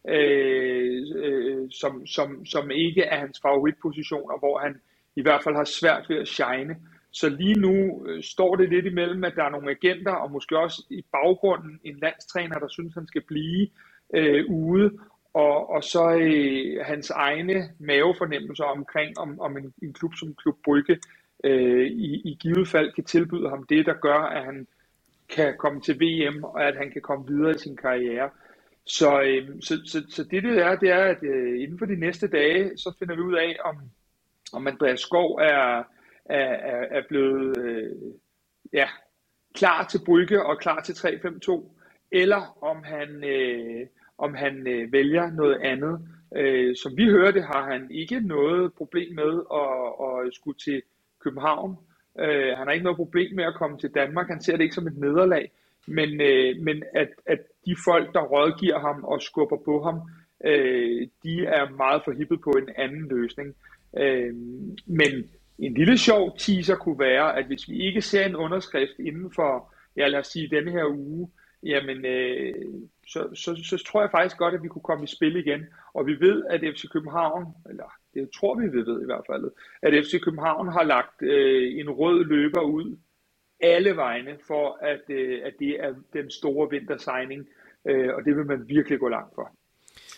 øh, 0.10 1.02
øh, 1.16 1.70
som, 1.72 2.08
som, 2.08 2.46
som 2.46 2.72
ikke 2.72 3.02
er 3.02 3.20
hans 3.20 3.40
favoritposition, 3.42 4.32
og 4.32 4.40
hvor 4.40 4.60
han 4.60 4.82
i 5.16 5.22
hvert 5.22 5.44
fald 5.44 5.56
har 5.56 5.64
svært 5.64 6.06
ved 6.10 6.18
at 6.18 6.28
shine. 6.28 6.76
Så 7.12 7.30
lige 7.30 7.60
nu 7.60 8.06
øh, 8.08 8.24
står 8.24 8.56
det 8.56 8.70
lidt 8.70 8.86
imellem, 8.86 9.24
at 9.24 9.34
der 9.36 9.44
er 9.44 9.50
nogle 9.50 9.72
agenter, 9.72 10.12
og 10.12 10.32
måske 10.32 10.60
også 10.60 10.86
i 10.90 11.06
baggrunden 11.12 11.80
en 11.84 11.96
landstræner, 12.02 12.60
der 12.60 12.68
synes, 12.68 12.94
han 12.94 13.08
skal 13.08 13.22
blive 13.28 13.68
øh, 14.14 14.46
ude, 14.50 14.92
og, 15.34 15.70
og 15.70 15.84
så 15.84 16.18
øh, 16.22 16.86
hans 16.86 17.10
egne 17.10 17.70
mavefornemmelser 17.80 18.64
omkring, 18.64 19.20
om, 19.20 19.40
om 19.40 19.58
en, 19.58 19.74
en 19.84 19.94
klub 19.94 20.14
som 20.16 20.36
Klub 20.36 20.56
Brygge 20.66 21.00
øh, 21.44 21.88
i, 21.88 22.22
i 22.26 22.38
givet 22.40 22.68
fald 22.68 22.94
kan 22.94 23.04
tilbyde 23.04 23.50
ham 23.50 23.64
det, 23.64 23.86
der 23.86 23.94
gør, 23.94 24.20
at 24.20 24.46
han 24.46 24.68
kan 25.36 25.58
komme 25.58 25.82
til 25.82 26.00
VM, 26.00 26.44
og 26.44 26.68
at 26.68 26.78
han 26.78 26.92
kan 26.92 27.02
komme 27.02 27.28
videre 27.28 27.52
i 27.56 27.58
sin 27.58 27.78
karriere. 27.78 28.30
Så, 28.86 29.22
øh, 29.22 29.50
så, 29.62 29.74
så, 29.86 30.04
så 30.10 30.24
det 30.24 30.44
det 30.44 30.60
er, 30.60 30.76
det 30.76 30.90
er, 30.90 31.04
at 31.04 31.24
øh, 31.24 31.62
inden 31.62 31.80
for 31.80 31.86
de 31.86 32.00
næste 32.00 32.28
dage, 32.28 32.78
så 32.78 32.96
finder 33.00 33.16
vi 33.16 33.22
ud 33.22 33.34
af, 33.34 33.58
om, 33.66 33.76
om 34.54 34.68
Andreas 34.68 35.00
Skov 35.00 35.40
er, 35.42 35.84
er, 36.26 36.54
er, 36.74 36.86
er 36.98 37.02
blevet 37.10 37.58
øh, 37.58 37.92
ja, 38.74 38.88
klar 39.54 39.88
til 39.88 40.02
Brygge 40.06 40.46
og 40.46 40.60
klar 40.60 40.82
til 40.82 40.94
3-5-2, 40.94 41.74
eller 42.12 42.64
om 42.64 42.84
han, 42.84 43.24
øh, 43.24 43.88
om 44.18 44.34
han 44.34 44.68
øh, 44.68 44.92
vælger 44.92 45.32
noget 45.32 45.58
andet. 45.62 46.08
Øh, 46.36 46.76
som 46.76 46.98
vi 46.98 47.06
hørte, 47.06 47.42
har 47.42 47.72
han 47.72 47.92
ikke 47.92 48.20
noget 48.20 48.74
problem 48.74 49.16
med 49.16 49.42
at, 49.54 50.28
at 50.28 50.34
skulle 50.34 50.58
til 50.58 50.82
København. 51.24 51.78
Øh, 52.20 52.58
han 52.58 52.68
har 52.68 52.72
ikke 52.72 52.84
noget 52.84 52.98
problem 52.98 53.36
med 53.36 53.44
at 53.44 53.56
komme 53.56 53.78
til 53.78 53.90
Danmark. 53.90 54.28
Han 54.28 54.42
ser 54.42 54.58
det 54.58 54.64
ikke 54.64 54.76
som 54.76 54.88
et 54.88 54.98
nederlag. 54.98 55.52
Men, 55.88 56.22
øh, 56.22 56.56
men 56.62 56.84
at, 56.94 57.10
at 57.26 57.40
de 57.66 57.76
folk, 57.86 58.14
der 58.14 58.22
rådgiver 58.22 58.80
ham 58.80 59.04
og 59.04 59.22
skubber 59.22 59.58
på 59.66 59.84
ham, 59.84 60.02
øh, 60.46 61.08
de 61.24 61.46
er 61.46 61.70
meget 61.70 62.02
forhippet 62.06 62.42
på 62.42 62.50
en 62.50 62.70
anden 62.78 63.08
løsning. 63.10 63.56
Øh, 63.98 64.36
men 64.86 65.12
en 65.60 65.74
lille 65.74 65.98
sjov 65.98 66.38
teaser 66.38 66.76
kunne 66.76 67.00
være, 67.00 67.38
at 67.38 67.46
hvis 67.46 67.70
vi 67.70 67.80
ikke 67.88 68.02
ser 68.02 68.26
en 68.26 68.36
underskrift 68.36 69.00
inden 69.00 69.32
for, 69.36 69.74
ja 69.98 70.08
lad 70.08 70.20
os 70.20 70.28
sige, 70.28 70.56
denne 70.56 70.72
her 70.72 70.86
uge, 70.86 71.30
jamen 71.64 72.06
øh, 72.06 72.54
så, 73.08 73.30
så, 73.36 73.62
så 73.64 73.84
tror 73.88 74.02
jeg 74.02 74.12
faktisk 74.12 74.38
godt, 74.38 74.54
at 74.54 74.64
vi 74.64 74.68
kunne 74.68 74.82
komme 74.82 75.04
i 75.04 75.16
spil 75.16 75.36
igen. 75.36 75.66
Og 75.94 76.08
vi 76.08 76.20
ved, 76.20 76.44
at 76.50 76.62
FC 76.76 76.84
København, 76.94 77.46
eller 77.70 77.94
det 78.14 78.30
tror 78.32 78.60
vi, 78.60 78.68
vi 78.68 78.78
ved 78.78 79.02
i 79.02 79.06
hvert 79.06 79.26
fald, 79.32 79.52
at 79.82 80.06
FC 80.06 80.22
København 80.22 80.68
har 80.68 80.84
lagt 80.84 81.22
øh, 81.22 81.80
en 81.80 81.90
rød 81.90 82.26
løber 82.26 82.62
ud 82.62 82.98
alle 83.60 83.96
vegne 83.96 84.38
for, 84.48 84.78
at, 84.82 85.02
øh, 85.10 85.42
at 85.44 85.54
det 85.60 85.84
er 85.84 85.94
den 86.14 86.30
store 86.32 86.70
vintersigning, 86.70 87.48
øh, 87.88 88.16
og 88.16 88.26
det 88.26 88.36
vil 88.36 88.46
man 88.46 88.68
virkelig 88.68 89.00
gå 89.00 89.08
langt 89.08 89.36
for. 89.36 89.52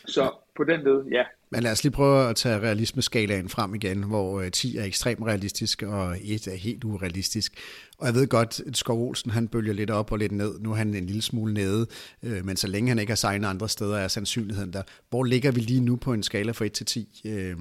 Så 0.07 0.31
på 0.57 0.63
den 0.63 0.79
led, 0.79 1.03
ja. 1.12 1.24
Men 1.50 1.63
lad 1.63 1.71
os 1.71 1.83
lige 1.83 1.93
prøve 1.93 2.29
at 2.29 2.35
tage 2.35 2.59
realismeskalaen 2.59 3.50
frem 3.50 3.75
igen, 3.75 4.03
hvor 4.03 4.43
10 4.50 4.77
øh, 4.77 4.83
er 4.83 4.88
ekstremt 4.88 5.25
realistisk, 5.27 5.83
og 5.83 6.15
1 6.24 6.47
er 6.47 6.55
helt 6.55 6.83
urealistisk. 6.83 7.53
Og 8.00 8.07
jeg 8.07 8.15
ved 8.15 8.27
godt, 8.27 8.62
at 8.67 8.77
Skov 8.77 9.07
Olsen 9.07 9.31
han 9.31 9.47
bølger 9.47 9.74
lidt 9.74 9.91
op 9.91 10.12
og 10.12 10.17
lidt 10.17 10.31
ned. 10.31 10.59
Nu 10.59 10.71
er 10.71 10.75
han 10.75 10.93
en 10.93 11.05
lille 11.05 11.21
smule 11.21 11.53
nede, 11.53 11.88
øh, 12.24 12.45
men 12.45 12.55
så 12.55 12.67
længe 12.67 12.89
han 12.89 13.00
ikke 13.00 13.12
har 13.12 13.15
signet 13.15 13.47
andre 13.47 13.69
steder, 13.69 13.97
er 13.97 14.07
sandsynligheden 14.07 14.74
der. 14.74 14.81
Hvor 15.09 15.24
ligger 15.24 15.51
vi 15.51 15.59
lige 15.59 15.81
nu 15.81 15.95
på 15.95 16.13
en 16.13 16.24
skala 16.24 16.51
fra 16.51 16.65
1 16.65 16.71
til 16.71 16.85
10? 16.85 17.21
Øh... 17.25 17.55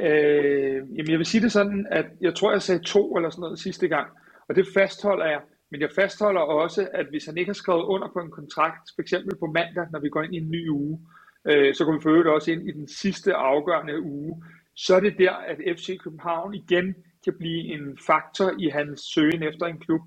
Øh, 0.00 0.74
jamen 0.96 1.10
jeg 1.10 1.18
vil 1.18 1.26
sige 1.26 1.42
det 1.42 1.52
sådan, 1.52 1.86
at 1.90 2.06
jeg 2.20 2.34
tror, 2.34 2.52
jeg 2.52 2.62
sagde 2.62 2.82
2 2.84 3.16
eller 3.16 3.30
sådan 3.30 3.40
noget 3.40 3.58
sidste 3.58 3.88
gang, 3.88 4.08
og 4.48 4.56
det 4.56 4.66
fastholder 4.74 5.26
jeg. 5.26 5.40
Men 5.70 5.80
jeg 5.80 5.88
fastholder 5.94 6.40
også, 6.40 6.88
at 6.94 7.06
hvis 7.10 7.26
han 7.26 7.36
ikke 7.36 7.48
har 7.48 7.54
skrevet 7.54 7.84
under 7.84 8.08
på 8.12 8.18
en 8.18 8.30
kontrakt, 8.30 8.90
f.eks. 8.96 9.14
på 9.40 9.46
mandag, 9.46 9.86
når 9.92 10.00
vi 10.00 10.08
går 10.08 10.22
ind 10.22 10.34
i 10.34 10.38
en 10.38 10.50
ny 10.50 10.68
uge, 10.70 10.98
øh, 10.98 11.19
øh, 11.44 11.74
så 11.74 11.84
går 11.84 11.92
vi 11.92 12.02
for 12.02 12.10
øvrigt 12.10 12.28
også 12.28 12.50
ind 12.50 12.68
i 12.68 12.72
den 12.72 12.88
sidste 12.88 13.34
afgørende 13.34 14.02
uge, 14.02 14.44
så 14.74 14.96
er 14.96 15.00
det 15.00 15.18
der, 15.18 15.32
at 15.32 15.58
FC 15.76 15.98
København 15.98 16.54
igen 16.54 16.94
kan 17.24 17.34
blive 17.38 17.64
en 17.64 17.98
faktor 18.06 18.52
i 18.58 18.68
hans 18.68 19.00
søgen 19.00 19.42
efter 19.42 19.66
en 19.66 19.78
klub. 19.78 20.00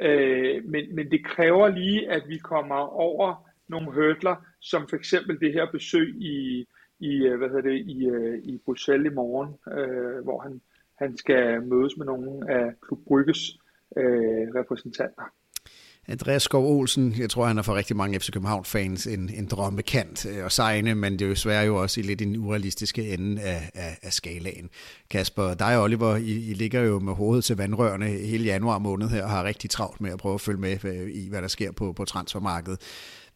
Øh, 0.00 0.64
men, 0.64 0.94
men 0.94 1.10
det 1.10 1.24
kræver 1.24 1.68
lige, 1.68 2.10
at 2.10 2.22
vi 2.28 2.38
kommer 2.38 2.76
over 2.76 3.48
nogle 3.68 3.92
hurdler, 3.92 4.36
som 4.60 4.88
for 4.88 4.96
eksempel 4.96 5.40
det 5.40 5.52
her 5.52 5.70
besøg 5.72 6.14
i, 6.16 6.66
i 7.00 7.26
øh, 7.26 7.38
hvad 7.38 7.48
hedder 7.48 7.70
det, 7.70 7.86
i, 7.86 8.06
øh, 8.06 8.38
i 8.44 8.58
Bruxelles 8.64 9.12
i 9.12 9.14
morgen, 9.14 9.78
øh, 9.78 10.24
hvor 10.24 10.40
han, 10.40 10.60
han 10.98 11.16
skal 11.16 11.62
mødes 11.62 11.96
med 11.96 12.06
nogle 12.06 12.50
af 12.50 12.72
Klub 12.82 12.98
Brygges 13.06 13.58
øh, 13.96 14.48
repræsentanter. 14.54 15.32
Andreas 16.10 16.42
Skov 16.42 16.78
Olsen, 16.78 17.14
jeg 17.18 17.30
tror, 17.30 17.46
han 17.46 17.58
er 17.58 17.62
for 17.62 17.74
rigtig 17.74 17.96
mange 17.96 18.20
FC 18.20 18.30
København-fans 18.30 19.06
en, 19.06 19.30
en 19.34 19.46
drømmekant 19.46 20.26
øh, 20.26 20.44
og 20.44 20.52
sejne, 20.52 20.94
men 20.94 21.12
det 21.12 21.22
er 21.22 21.28
jo 21.28 21.34
svært 21.34 21.66
jo 21.66 21.76
også 21.76 22.00
i 22.00 22.02
lidt 22.02 22.22
en 22.22 22.36
urealistiske 22.36 23.08
ende 23.08 23.42
af, 23.42 23.70
af, 23.74 23.98
af 24.02 24.12
skalaen. 24.12 24.70
Kasper, 25.10 25.54
dig 25.54 25.76
og 25.76 25.82
Oliver, 25.82 26.16
I, 26.16 26.50
I 26.50 26.54
ligger 26.54 26.80
jo 26.80 26.98
med 26.98 27.14
hovedet 27.14 27.44
til 27.44 27.56
vandrørene 27.56 28.06
hele 28.06 28.44
januar 28.44 28.78
måned 28.78 29.08
her 29.08 29.24
og 29.24 29.30
har 29.30 29.44
rigtig 29.44 29.70
travlt 29.70 30.00
med 30.00 30.10
at 30.10 30.18
prøve 30.18 30.34
at 30.34 30.40
følge 30.40 30.60
med 30.60 30.84
øh, 30.84 31.10
i, 31.14 31.28
hvad 31.28 31.42
der 31.42 31.48
sker 31.48 31.72
på, 31.72 31.92
på 31.92 32.04
transfermarkedet. 32.04 32.80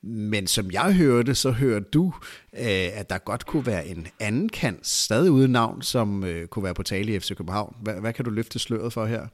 Men 0.02 0.46
som 0.46 0.70
jeg 0.70 0.94
hørte, 0.94 1.34
så 1.34 1.50
hører 1.50 1.80
du, 1.80 2.12
øh, 2.52 2.98
at 2.98 3.10
der 3.10 3.18
godt 3.18 3.46
kunne 3.46 3.66
være 3.66 3.86
en 3.86 4.06
anden 4.20 4.48
kant, 4.48 4.86
stadig 4.86 5.30
uden 5.30 5.52
navn, 5.52 5.82
som 5.82 6.24
kunne 6.50 6.64
være 6.64 6.74
på 6.74 6.82
tale 6.82 7.14
i 7.14 7.18
FC 7.18 7.36
København. 7.36 7.76
Hvad, 7.82 7.94
hvad 7.94 8.12
kan 8.12 8.24
du 8.24 8.30
løfte 8.30 8.58
sløret 8.58 8.92
for 8.92 9.06
her? 9.06 9.26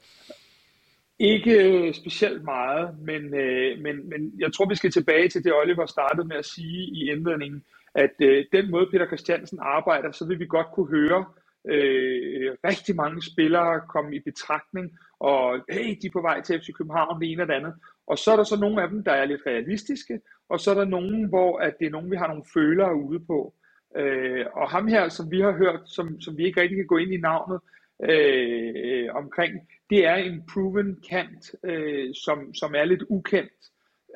Ikke 1.18 1.52
øh, 1.68 1.94
specielt 1.94 2.44
meget, 2.44 2.98
men, 3.00 3.34
øh, 3.34 3.78
men, 3.82 4.08
men 4.08 4.32
jeg 4.38 4.52
tror, 4.52 4.68
vi 4.68 4.74
skal 4.74 4.90
tilbage 4.90 5.28
til 5.28 5.44
det, 5.44 5.52
Oliver 5.54 5.86
startede 5.86 6.28
med 6.28 6.36
at 6.36 6.44
sige 6.44 6.82
i 6.82 7.10
indledningen, 7.10 7.64
at 7.94 8.10
øh, 8.20 8.44
den 8.52 8.70
måde, 8.70 8.86
Peter 8.90 9.06
Christiansen 9.06 9.58
arbejder, 9.62 10.12
så 10.12 10.26
vil 10.26 10.38
vi 10.38 10.46
godt 10.46 10.66
kunne 10.74 10.90
høre 10.90 11.24
øh, 11.68 12.52
rigtig 12.64 12.96
mange 12.96 13.22
spillere 13.22 13.80
komme 13.88 14.16
i 14.16 14.20
betragtning, 14.20 14.98
og 15.20 15.60
hey, 15.70 15.96
de 16.02 16.06
er 16.06 16.10
på 16.12 16.20
vej 16.20 16.40
til 16.40 16.60
FC 16.60 16.72
København, 16.78 17.20
det 17.20 17.32
ene 17.32 17.42
og 17.42 17.48
det 17.48 17.54
andet. 17.54 17.74
Og 18.06 18.18
så 18.18 18.32
er 18.32 18.36
der 18.36 18.44
så 18.44 18.60
nogle 18.60 18.82
af 18.82 18.88
dem, 18.88 19.04
der 19.04 19.12
er 19.12 19.24
lidt 19.24 19.42
realistiske, 19.46 20.20
og 20.48 20.60
så 20.60 20.70
er 20.70 20.74
der 20.74 20.84
nogen, 20.84 21.28
hvor 21.28 21.58
at 21.58 21.74
det 21.78 21.86
er 21.86 21.90
nogen, 21.90 22.10
vi 22.10 22.16
har 22.16 22.26
nogle 22.28 22.44
følere 22.54 22.94
ude 22.96 23.20
på. 23.20 23.54
Øh, 23.96 24.46
og 24.54 24.70
ham 24.70 24.86
her, 24.88 25.08
som 25.08 25.30
vi 25.30 25.40
har 25.40 25.52
hørt, 25.52 25.80
som, 25.86 26.20
som 26.20 26.36
vi 26.38 26.44
ikke 26.44 26.60
rigtig 26.60 26.76
kan 26.76 26.86
gå 26.86 26.96
ind 26.96 27.12
i 27.12 27.20
navnet, 27.20 27.60
øh, 28.02 29.08
omkring, 29.14 29.52
det 29.90 30.06
er 30.06 30.14
en 30.14 30.42
proven 30.52 30.98
kant, 31.10 31.54
øh, 31.64 32.14
som, 32.14 32.54
som 32.54 32.74
er 32.74 32.84
lidt 32.84 33.02
ukendt, 33.08 33.60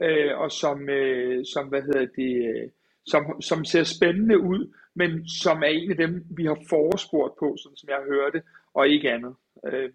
øh, 0.02 0.38
og 0.38 0.50
som, 0.50 0.88
øh, 0.88 1.44
som, 1.52 1.68
hvad 1.68 1.82
hedder 1.82 2.06
det, 2.16 2.32
øh, 2.48 2.68
som, 3.06 3.40
som 3.40 3.64
ser 3.64 3.82
spændende 3.82 4.38
ud, 4.38 4.74
men 4.94 5.28
som 5.28 5.62
er 5.62 5.66
en 5.66 5.90
af 5.90 5.96
dem, 5.96 6.24
vi 6.36 6.44
har 6.44 6.58
forespurgt 6.68 7.34
på, 7.38 7.56
sådan 7.62 7.76
som 7.76 7.88
jeg 7.88 8.02
hørte, 8.08 8.42
og 8.74 8.88
ikke 8.88 9.10
andet. 9.10 9.34
Øh, 9.66 9.90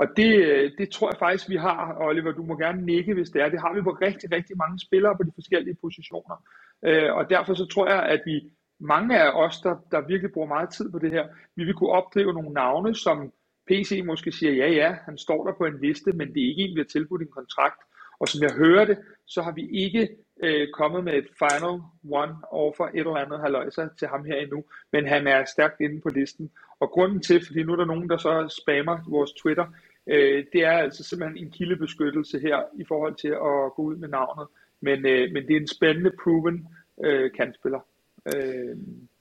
og 0.00 0.06
det, 0.16 0.30
øh, 0.46 0.70
det 0.78 0.90
tror 0.90 1.10
jeg 1.10 1.18
faktisk, 1.18 1.48
vi 1.48 1.56
har, 1.56 1.96
Oliver, 2.00 2.32
du 2.32 2.42
må 2.42 2.58
gerne 2.58 2.86
nikke, 2.86 3.14
hvis 3.14 3.30
det 3.30 3.42
er. 3.42 3.48
Det 3.48 3.60
har 3.60 3.74
vi 3.74 3.82
på 3.82 3.90
rigtig, 3.90 4.32
rigtig 4.32 4.56
mange 4.56 4.78
spillere 4.86 5.16
på 5.16 5.22
de 5.22 5.32
forskellige 5.34 5.76
positioner. 5.80 6.36
Øh, 6.84 7.12
og 7.14 7.30
derfor 7.30 7.54
så 7.54 7.66
tror 7.66 7.88
jeg, 7.88 8.02
at 8.02 8.20
vi 8.26 8.36
mange 8.80 9.22
af 9.22 9.30
os, 9.44 9.60
der, 9.60 9.76
der 9.90 10.00
virkelig 10.00 10.32
bruger 10.32 10.48
meget 10.48 10.70
tid 10.70 10.90
på 10.90 10.98
det 10.98 11.10
her, 11.10 11.26
vi 11.56 11.64
vil 11.64 11.74
kunne 11.74 11.90
opdrive 11.90 12.32
nogle 12.32 12.52
navne, 12.52 12.94
som 12.94 13.32
PC 13.68 14.02
måske 14.04 14.32
siger, 14.32 14.52
ja 14.52 14.68
ja, 14.68 14.96
han 15.04 15.18
står 15.18 15.44
der 15.46 15.52
på 15.52 15.64
en 15.64 15.80
liste, 15.80 16.12
men 16.12 16.34
det 16.34 16.42
er 16.42 16.48
ikke 16.48 16.62
en, 16.62 16.74
vi 16.74 16.80
har 16.80 16.84
tilbudt 16.92 17.22
en 17.22 17.28
kontrakt. 17.28 17.80
Og 18.20 18.28
som 18.28 18.42
jeg 18.42 18.52
hører 18.52 18.84
det, 18.84 18.98
så 19.26 19.42
har 19.42 19.52
vi 19.52 19.68
ikke 19.70 20.08
øh, 20.42 20.68
kommet 20.72 21.04
med 21.04 21.14
et 21.14 21.28
final 21.38 21.76
one 22.10 22.34
offer, 22.50 22.84
et 22.84 22.98
eller 22.98 23.16
andet 23.16 23.40
haløjser 23.40 23.88
til 23.98 24.08
ham 24.08 24.24
her 24.24 24.36
endnu, 24.36 24.64
men 24.92 25.06
han 25.06 25.26
er 25.26 25.44
stærkt 25.44 25.80
inde 25.80 26.00
på 26.00 26.08
listen. 26.08 26.50
Og 26.80 26.90
grunden 26.90 27.20
til, 27.20 27.46
fordi 27.46 27.62
nu 27.62 27.72
er 27.72 27.76
der 27.76 27.84
nogen, 27.84 28.08
der 28.08 28.16
så 28.16 28.60
spammer 28.62 28.98
vores 29.08 29.32
Twitter, 29.32 29.66
øh, 30.06 30.44
det 30.52 30.64
er 30.64 30.72
altså 30.72 31.04
simpelthen 31.04 31.44
en 31.44 31.50
kildebeskyttelse 31.50 32.38
her 32.38 32.62
i 32.78 32.84
forhold 32.88 33.14
til 33.14 33.28
at 33.28 33.74
gå 33.76 33.82
ud 33.82 33.96
med 33.96 34.08
navnet. 34.08 34.46
Men, 34.80 35.06
øh, 35.06 35.32
men 35.32 35.46
det 35.46 35.56
er 35.56 35.60
en 35.60 35.74
spændende 35.76 36.12
proven 36.22 36.68
øh, 37.04 37.30
kantspiller 37.32 37.80
øh, 38.26 38.76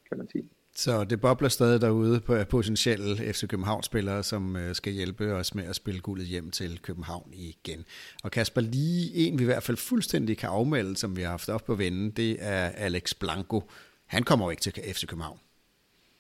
kan 0.10 0.18
man 0.18 0.30
sige. 0.30 0.50
Så 0.76 1.04
det 1.04 1.22
bobler 1.22 1.50
stadig 1.50 1.82
derude 1.82 2.20
på 2.20 2.36
potentielle 2.50 3.34
FC 3.34 3.48
København-spillere, 3.48 4.24
som 4.24 4.56
øh, 4.56 4.76
skal 4.76 4.94
hjælpe 4.94 5.34
os 5.34 5.56
med 5.56 5.64
at 5.64 5.76
spille 5.76 6.02
guldet 6.02 6.28
hjem 6.28 6.52
til 6.52 6.80
København 6.82 7.30
igen. 7.34 7.86
Og 8.24 8.32
Kasper, 8.32 8.62
lige 8.62 9.16
en 9.16 9.40
vi 9.40 9.44
i 9.44 9.46
hvert 9.46 9.64
fald 9.64 9.78
fuldstændig 9.78 10.38
kan 10.38 10.50
afmelde, 10.50 10.98
som 10.98 11.18
vi 11.18 11.22
har 11.22 11.30
haft 11.30 11.50
op 11.50 11.66
på 11.66 11.76
vennen, 11.76 12.12
det 12.12 12.38
er 12.40 12.70
Alex 12.70 13.14
Blanco. 13.14 13.64
Han 14.06 14.24
kommer 14.24 14.46
jo 14.46 14.50
ikke 14.50 14.62
til 14.62 14.74
FC 14.74 15.08
København. 15.08 15.40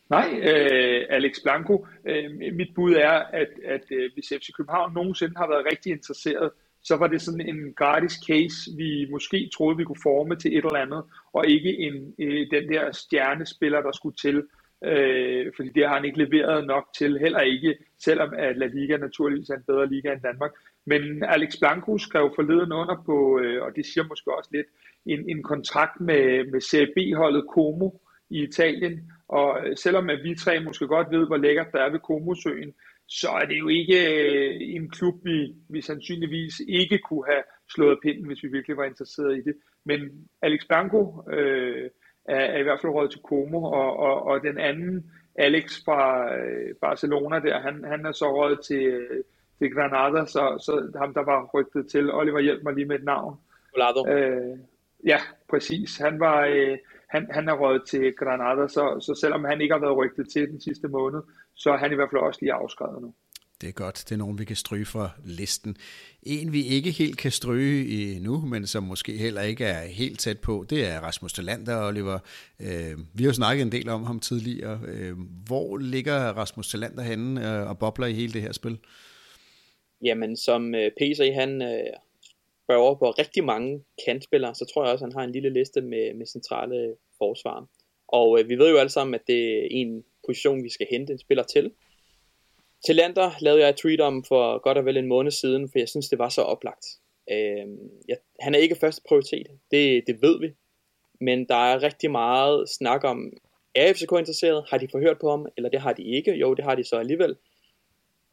Nej, 0.09 0.39
øh, 0.43 1.05
Alex 1.09 1.33
Blanco. 1.43 1.87
Øh, 2.05 2.31
mit 2.53 2.71
bud 2.75 2.93
er, 2.93 3.11
at, 3.11 3.49
at 3.65 3.83
øh, 3.91 4.11
hvis 4.13 4.33
FC 4.39 4.47
København 4.57 4.93
nogensinde 4.93 5.33
har 5.37 5.47
været 5.47 5.65
rigtig 5.71 5.91
interesseret, 5.91 6.51
så 6.83 6.95
var 6.95 7.07
det 7.07 7.21
sådan 7.21 7.41
en 7.41 7.73
gratis 7.73 8.13
case, 8.27 8.71
vi 8.77 9.07
måske 9.11 9.49
troede, 9.57 9.77
vi 9.77 9.83
kunne 9.83 10.03
forme 10.03 10.35
til 10.35 10.57
et 10.57 10.65
eller 10.65 10.85
andet, 10.85 11.03
og 11.33 11.47
ikke 11.47 11.77
en, 11.77 12.13
øh, 12.19 12.47
den 12.51 12.69
der 12.69 12.91
stjernespiller, 12.91 13.81
der 13.81 13.91
skulle 13.91 14.15
til. 14.15 14.43
Øh, 14.83 15.51
fordi 15.55 15.69
det 15.69 15.87
har 15.87 15.95
han 15.95 16.05
ikke 16.05 16.23
leveret 16.23 16.67
nok 16.67 16.85
til, 16.97 17.19
heller 17.19 17.39
ikke, 17.39 17.77
selvom 18.03 18.33
at 18.37 18.57
La 18.57 18.65
Liga 18.65 18.97
naturligvis 18.97 19.49
er 19.49 19.55
en 19.55 19.63
bedre 19.67 19.89
liga 19.89 20.13
end 20.13 20.21
Danmark. 20.21 20.51
Men 20.85 21.23
Alex 21.23 21.57
Blanco 21.59 21.97
skrev 21.97 22.31
forleden 22.35 22.71
under 22.71 23.03
på, 23.05 23.39
øh, 23.39 23.63
og 23.63 23.75
det 23.75 23.85
siger 23.85 24.03
måske 24.07 24.37
også 24.37 24.49
lidt, 24.53 24.67
en, 25.05 25.29
en 25.29 25.43
kontrakt 25.43 26.01
med, 26.01 26.51
med 26.51 26.61
CB-holdet 26.61 27.45
Como 27.55 27.89
i 28.29 28.43
Italien, 28.43 29.11
og 29.27 29.67
øh, 29.67 29.77
selvom 29.77 30.09
at 30.09 30.19
vi 30.23 30.35
tre 30.35 30.59
måske 30.59 30.87
godt 30.87 31.11
ved, 31.11 31.27
hvor 31.27 31.37
lækkert 31.37 31.71
der 31.71 31.79
er 31.79 31.91
ved 31.91 31.99
Komosøen, 31.99 32.73
så 33.09 33.29
er 33.29 33.45
det 33.45 33.59
jo 33.59 33.67
ikke 33.67 34.23
øh, 34.23 34.57
en 34.59 34.89
klub, 34.89 35.15
vi, 35.23 35.55
vi 35.69 35.81
sandsynligvis 35.81 36.61
ikke 36.67 36.99
kunne 36.99 37.25
have 37.27 37.43
slået 37.73 37.99
pinden, 38.03 38.25
hvis 38.25 38.43
vi 38.43 38.47
virkelig 38.47 38.77
var 38.77 38.83
interesseret 38.83 39.37
i 39.37 39.41
det. 39.41 39.55
Men 39.83 40.27
Alex 40.41 40.67
Blanco 40.67 41.23
øh, 41.31 41.89
er, 42.25 42.35
er 42.35 42.57
i 42.57 42.63
hvert 42.63 42.81
fald 42.81 42.93
råd 42.93 43.07
til 43.07 43.21
Como, 43.21 43.63
og, 43.63 43.97
og, 43.97 44.23
og 44.23 44.43
den 44.43 44.57
anden, 44.57 45.11
Alex 45.35 45.83
fra 45.85 46.33
øh, 46.35 46.75
Barcelona, 46.81 47.39
der, 47.39 47.59
han, 47.59 47.83
han 47.83 48.05
er 48.05 48.11
så 48.11 48.31
råd 48.31 48.63
til, 48.67 48.83
øh, 48.83 49.23
til 49.59 49.73
Granada, 49.73 50.25
så, 50.25 50.63
så 50.65 50.91
ham 50.97 51.13
der 51.13 51.23
var 51.23 51.49
rygtet 51.53 51.87
til. 51.87 52.13
Oliver, 52.13 52.39
hjælp 52.39 52.63
mig 52.63 52.73
lige 52.73 52.85
med 52.85 52.95
et 52.95 53.05
navn. 53.05 53.37
Øh, 54.09 54.57
ja, 55.05 55.19
præcis. 55.49 55.97
Han 55.97 56.19
var... 56.19 56.45
Øh, 56.45 56.77
han, 57.09 57.27
han 57.31 57.49
er 57.49 57.53
råd 57.53 57.79
til 57.79 58.13
Granada, 58.15 58.67
så, 58.67 58.99
så 58.99 59.15
selvom 59.21 59.43
han 59.43 59.61
ikke 59.61 59.73
har 59.73 59.81
været 59.81 59.97
rygtet 59.97 60.29
til 60.29 60.49
den 60.49 60.61
sidste 60.61 60.87
måned, 60.87 61.21
så 61.59 61.69
er 61.73 61.77
han 61.77 61.91
i 61.91 61.95
hvert 61.95 62.09
fald 62.11 62.21
også 62.21 62.39
lige 62.41 62.53
afskrevet 62.53 63.01
nu. 63.01 63.13
Det 63.61 63.69
er 63.69 63.73
godt. 63.73 64.03
Det 64.09 64.11
er 64.11 64.17
nogen, 64.17 64.39
vi 64.39 64.45
kan 64.45 64.55
stryge 64.55 64.85
fra 64.85 65.09
listen. 65.25 65.77
En, 66.23 66.53
vi 66.53 66.65
ikke 66.65 66.91
helt 66.91 67.17
kan 67.17 67.31
stryge 67.31 68.15
endnu, 68.15 68.41
men 68.41 68.67
som 68.67 68.83
måske 68.83 69.17
heller 69.17 69.41
ikke 69.41 69.65
er 69.65 69.81
helt 69.87 70.19
tæt 70.19 70.39
på, 70.39 70.65
det 70.69 70.87
er 70.87 70.99
Rasmus 70.99 71.33
Talander, 71.33 71.87
Oliver. 71.87 72.19
Øh, 72.59 72.97
vi 73.13 73.23
har 73.23 73.29
jo 73.29 73.33
snakket 73.33 73.61
en 73.61 73.71
del 73.71 73.89
om 73.89 74.03
ham 74.03 74.19
tidligere. 74.19 74.79
Øh, 74.87 75.17
hvor 75.47 75.77
ligger 75.77 76.33
Rasmus 76.33 76.67
Talander 76.67 77.03
henne 77.03 77.61
øh, 77.61 77.69
og 77.69 77.79
bobler 77.79 78.07
i 78.07 78.13
hele 78.13 78.33
det 78.33 78.41
her 78.41 78.51
spil? 78.51 78.77
Jamen, 80.03 80.37
som 80.37 80.73
PC 80.99 81.31
han 81.33 81.61
spørger 82.65 82.95
på 82.95 83.11
rigtig 83.11 83.43
mange 83.43 83.83
kantspillere, 84.05 84.55
så 84.55 84.65
tror 84.65 84.83
jeg 84.83 84.93
også, 84.93 85.05
han 85.05 85.13
har 85.13 85.23
en 85.23 85.31
lille 85.31 85.49
liste 85.49 85.81
med, 85.81 86.13
med 86.13 86.25
centrale 86.25 86.95
forsvar. 87.17 87.67
Og 88.07 88.39
øh, 88.39 88.49
vi 88.49 88.55
ved 88.55 88.69
jo 88.69 88.77
alle 88.77 88.89
sammen, 88.89 89.13
at 89.13 89.27
det 89.27 89.41
er 89.57 89.67
en 89.71 90.03
position, 90.29 90.63
vi 90.63 90.69
skal 90.69 90.87
hente 90.91 91.13
en 91.13 91.19
spiller 91.19 91.43
til. 91.43 91.71
Til 92.85 92.95
Lander 92.95 93.31
lavede 93.41 93.61
jeg 93.61 93.69
et 93.69 93.75
tweet 93.75 94.01
om 94.01 94.23
for 94.27 94.61
godt 94.65 94.77
og 94.77 94.85
vel 94.85 94.97
en 94.97 95.07
måned 95.07 95.31
siden, 95.31 95.69
for 95.71 95.79
jeg 95.79 95.89
synes, 95.89 96.09
det 96.09 96.19
var 96.19 96.29
så 96.29 96.41
oplagt. 96.41 96.85
Øh, 97.31 97.65
ja, 98.09 98.15
han 98.39 98.55
er 98.55 98.59
ikke 98.59 98.75
første 98.75 99.01
prioritet, 99.07 99.47
det, 99.71 100.03
det 100.07 100.21
ved 100.21 100.39
vi. 100.39 100.49
Men 101.21 101.45
der 101.45 101.55
er 101.55 101.83
rigtig 101.83 102.11
meget 102.11 102.69
snak 102.69 103.03
om, 103.03 103.33
er 103.75 103.93
FCK 103.93 104.11
interesseret? 104.11 104.65
Har 104.69 104.77
de 104.77 104.87
forhørt 104.91 105.19
på 105.21 105.29
ham? 105.29 105.45
Eller 105.57 105.69
det 105.69 105.81
har 105.81 105.93
de 105.93 106.03
ikke? 106.03 106.33
Jo, 106.33 106.53
det 106.53 106.63
har 106.65 106.75
de 106.75 106.83
så 106.83 106.95
alligevel. 106.95 107.35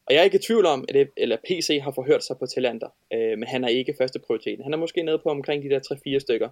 Og 0.07 0.15
jeg 0.15 0.21
er 0.21 0.25
ikke 0.25 0.39
i 0.39 0.47
tvivl 0.47 0.67
om, 0.67 0.85
at 0.89 0.95
det, 0.95 1.11
eller 1.17 1.37
PC 1.49 1.81
har 1.83 1.91
forhørt 1.91 2.25
sig 2.25 2.37
på 2.39 2.47
Talander, 2.47 2.89
øh, 3.13 3.39
men 3.39 3.49
han 3.49 3.65
er 3.65 3.69
ikke 3.69 3.95
første 3.99 4.19
prioritet. 4.19 4.61
Han 4.63 4.73
er 4.73 4.77
måske 4.77 5.03
nede 5.03 5.19
på 5.19 5.29
omkring 5.29 5.63
de 5.63 5.71
der 5.71 5.81
3-4 6.17 6.19
stykker. 6.19 6.49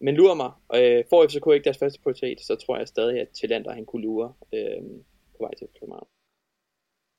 Men 0.00 0.14
lurer 0.14 0.34
mig, 0.34 0.52
øh, 0.74 1.04
får 1.10 1.26
FCK 1.26 1.46
ikke 1.54 1.64
deres 1.64 1.78
første 1.78 2.00
prioritet, 2.02 2.40
så 2.40 2.56
tror 2.56 2.78
jeg 2.78 2.88
stadig, 2.88 3.20
at 3.20 3.28
Talander 3.40 3.72
han 3.72 3.86
kunne 3.86 4.02
lure 4.02 4.32
øh, 4.54 4.82
på 5.32 5.38
vej 5.40 5.54
til 5.58 5.68
København. 5.80 6.08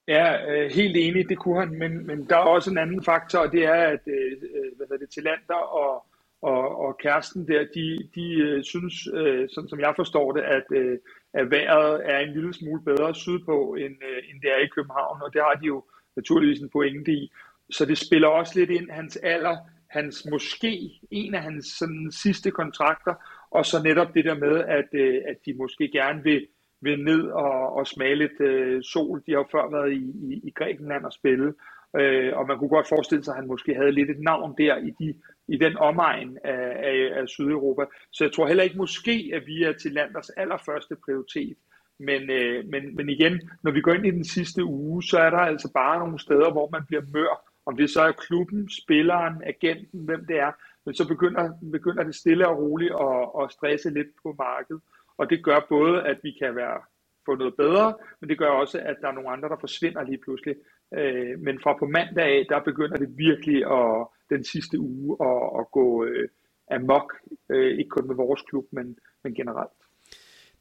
Ja, 0.07 0.51
øh, 0.51 0.71
helt 0.71 0.97
enig, 0.97 1.29
det 1.29 1.37
kunne 1.37 1.59
han, 1.59 1.69
men, 1.69 2.07
men 2.07 2.25
der 2.29 2.35
er 2.35 2.53
også 2.55 2.71
en 2.71 2.77
anden 2.77 3.03
faktor, 3.03 3.39
og 3.39 3.51
det 3.51 3.63
er, 3.63 3.83
at 3.95 3.99
øh, 4.07 4.31
øh 4.31 4.77
hvad 4.77 4.87
er 4.91 4.97
det, 4.97 5.09
Talander 5.09 5.63
og, 5.83 6.05
og, 6.41 6.77
og 6.85 6.97
kæresten 6.97 7.47
der, 7.47 7.65
de, 7.75 8.09
de 8.15 8.33
øh, 8.33 8.63
synes, 8.63 9.07
øh, 9.13 9.49
sådan 9.49 9.69
som 9.69 9.79
jeg 9.79 9.93
forstår 9.95 10.31
det, 10.31 10.41
at, 10.41 10.63
øh, 10.71 10.97
at 11.33 11.51
vejret 11.51 12.01
er 12.11 12.19
en 12.19 12.33
lille 12.33 12.53
smule 12.53 12.81
bedre 12.81 13.15
sydpå, 13.15 13.73
end, 13.73 13.95
øh, 14.09 14.19
end 14.29 14.41
det 14.41 14.49
er 14.51 14.61
i 14.63 14.73
København, 14.75 15.21
og 15.21 15.33
det 15.33 15.41
har 15.41 15.53
de 15.61 15.65
jo 15.65 15.83
naturligvis 16.15 16.61
en 16.61 16.69
pointe 16.69 17.11
i. 17.11 17.31
Så 17.71 17.85
det 17.85 17.97
spiller 17.97 18.27
også 18.27 18.59
lidt 18.59 18.69
ind 18.69 18.89
hans 18.91 19.17
alder, 19.17 19.57
hans 19.97 20.27
måske 20.31 20.71
en 21.11 21.33
af 21.33 21.41
hans 21.41 21.65
sådan, 21.65 22.11
sidste 22.11 22.51
kontrakter, 22.51 23.13
og 23.51 23.65
så 23.65 23.77
netop 23.83 24.13
det 24.15 24.25
der 24.25 24.37
med, 24.45 24.55
at, 24.79 24.89
øh, 24.93 25.21
at 25.27 25.37
de 25.45 25.53
måske 25.53 25.89
gerne 25.91 26.23
vil, 26.23 26.47
vil 26.81 27.03
ned 27.03 27.23
og, 27.45 27.73
og 27.77 27.87
smage 27.87 28.15
lidt 28.15 28.41
øh, 28.41 28.83
sol. 28.83 29.23
De 29.25 29.31
har 29.31 29.39
jo 29.39 29.47
før 29.51 29.71
været 29.71 29.91
i, 29.93 30.03
i, 30.31 30.41
i 30.47 30.51
Grækenland 30.55 31.03
og 31.05 31.13
spille, 31.13 31.53
øh, 31.99 32.37
og 32.37 32.47
man 32.47 32.57
kunne 32.57 32.75
godt 32.77 32.87
forestille 32.87 33.23
sig, 33.23 33.31
at 33.31 33.39
han 33.39 33.47
måske 33.47 33.75
havde 33.75 33.91
lidt 33.91 34.09
et 34.09 34.19
navn 34.19 34.55
der 34.57 34.77
i 34.77 34.91
de 34.99 35.13
i 35.47 35.57
den 35.57 35.77
omegn 35.77 36.37
af, 36.43 36.65
af, 36.89 37.19
af 37.19 37.27
Sydeuropa. 37.27 37.85
Så 38.11 38.23
jeg 38.23 38.33
tror 38.33 38.47
heller 38.47 38.63
ikke 38.63 38.77
måske, 38.77 39.31
at 39.33 39.43
vi 39.45 39.63
er 39.63 39.73
til 39.73 39.91
landers 39.91 40.29
allerførste 40.29 40.95
prioritet. 41.05 41.57
Men, 41.99 42.29
øh, 42.29 42.65
men, 42.65 42.95
men 42.95 43.09
igen, 43.09 43.49
når 43.63 43.71
vi 43.71 43.81
går 43.81 43.93
ind 43.93 44.05
i 44.05 44.11
den 44.11 44.25
sidste 44.25 44.63
uge, 44.63 45.03
så 45.03 45.17
er 45.19 45.29
der 45.29 45.37
altså 45.37 45.71
bare 45.73 45.99
nogle 45.99 46.19
steder, 46.19 46.51
hvor 46.51 46.69
man 46.71 46.83
bliver 46.87 47.03
mør. 47.13 47.46
Om 47.67 47.77
det 47.77 47.89
så 47.89 48.01
er 48.01 48.11
klubben, 48.11 48.69
spilleren, 48.81 49.35
agenten, 49.53 49.99
hvem 50.05 50.25
det 50.25 50.37
er. 50.39 50.51
Men 50.85 50.93
så 50.95 51.07
begynder, 51.07 51.43
begynder 51.71 52.03
det 52.03 52.15
stille 52.15 52.47
og 52.47 52.57
roligt 52.57 52.93
at, 53.07 53.19
at 53.41 53.51
stresse 53.51 53.89
lidt 53.89 54.11
på 54.23 54.35
markedet. 54.37 54.81
Og 55.17 55.29
det 55.29 55.43
gør 55.43 55.59
både, 55.69 56.03
at 56.11 56.17
vi 56.23 56.31
kan 56.41 56.55
være 56.55 56.79
få 57.25 57.35
noget 57.35 57.55
bedre, 57.55 57.95
men 58.19 58.29
det 58.29 58.37
gør 58.37 58.49
også, 58.49 58.77
at 58.79 58.95
der 59.01 59.07
er 59.07 59.11
nogle 59.11 59.29
andre, 59.29 59.49
der 59.49 59.59
forsvinder 59.59 60.03
lige 60.03 60.23
pludselig. 60.25 60.55
Øh, 60.97 61.39
men 61.39 61.59
fra 61.63 61.77
på 61.79 61.85
mandag 61.85 62.25
af, 62.25 62.45
der 62.49 62.59
begynder 62.59 62.97
det 62.97 63.17
virkelig 63.17 63.59
at, 63.79 64.07
den 64.29 64.43
sidste 64.43 64.79
uge 64.79 65.17
at, 65.29 65.41
at 65.59 65.65
gå 65.71 66.05
øh, 66.05 66.29
amok, 66.71 67.13
øh, 67.49 67.77
ikke 67.79 67.89
kun 67.89 68.07
med 68.07 68.15
vores 68.15 68.41
klub, 68.41 68.65
men, 68.71 68.97
men 69.23 69.33
generelt. 69.33 69.71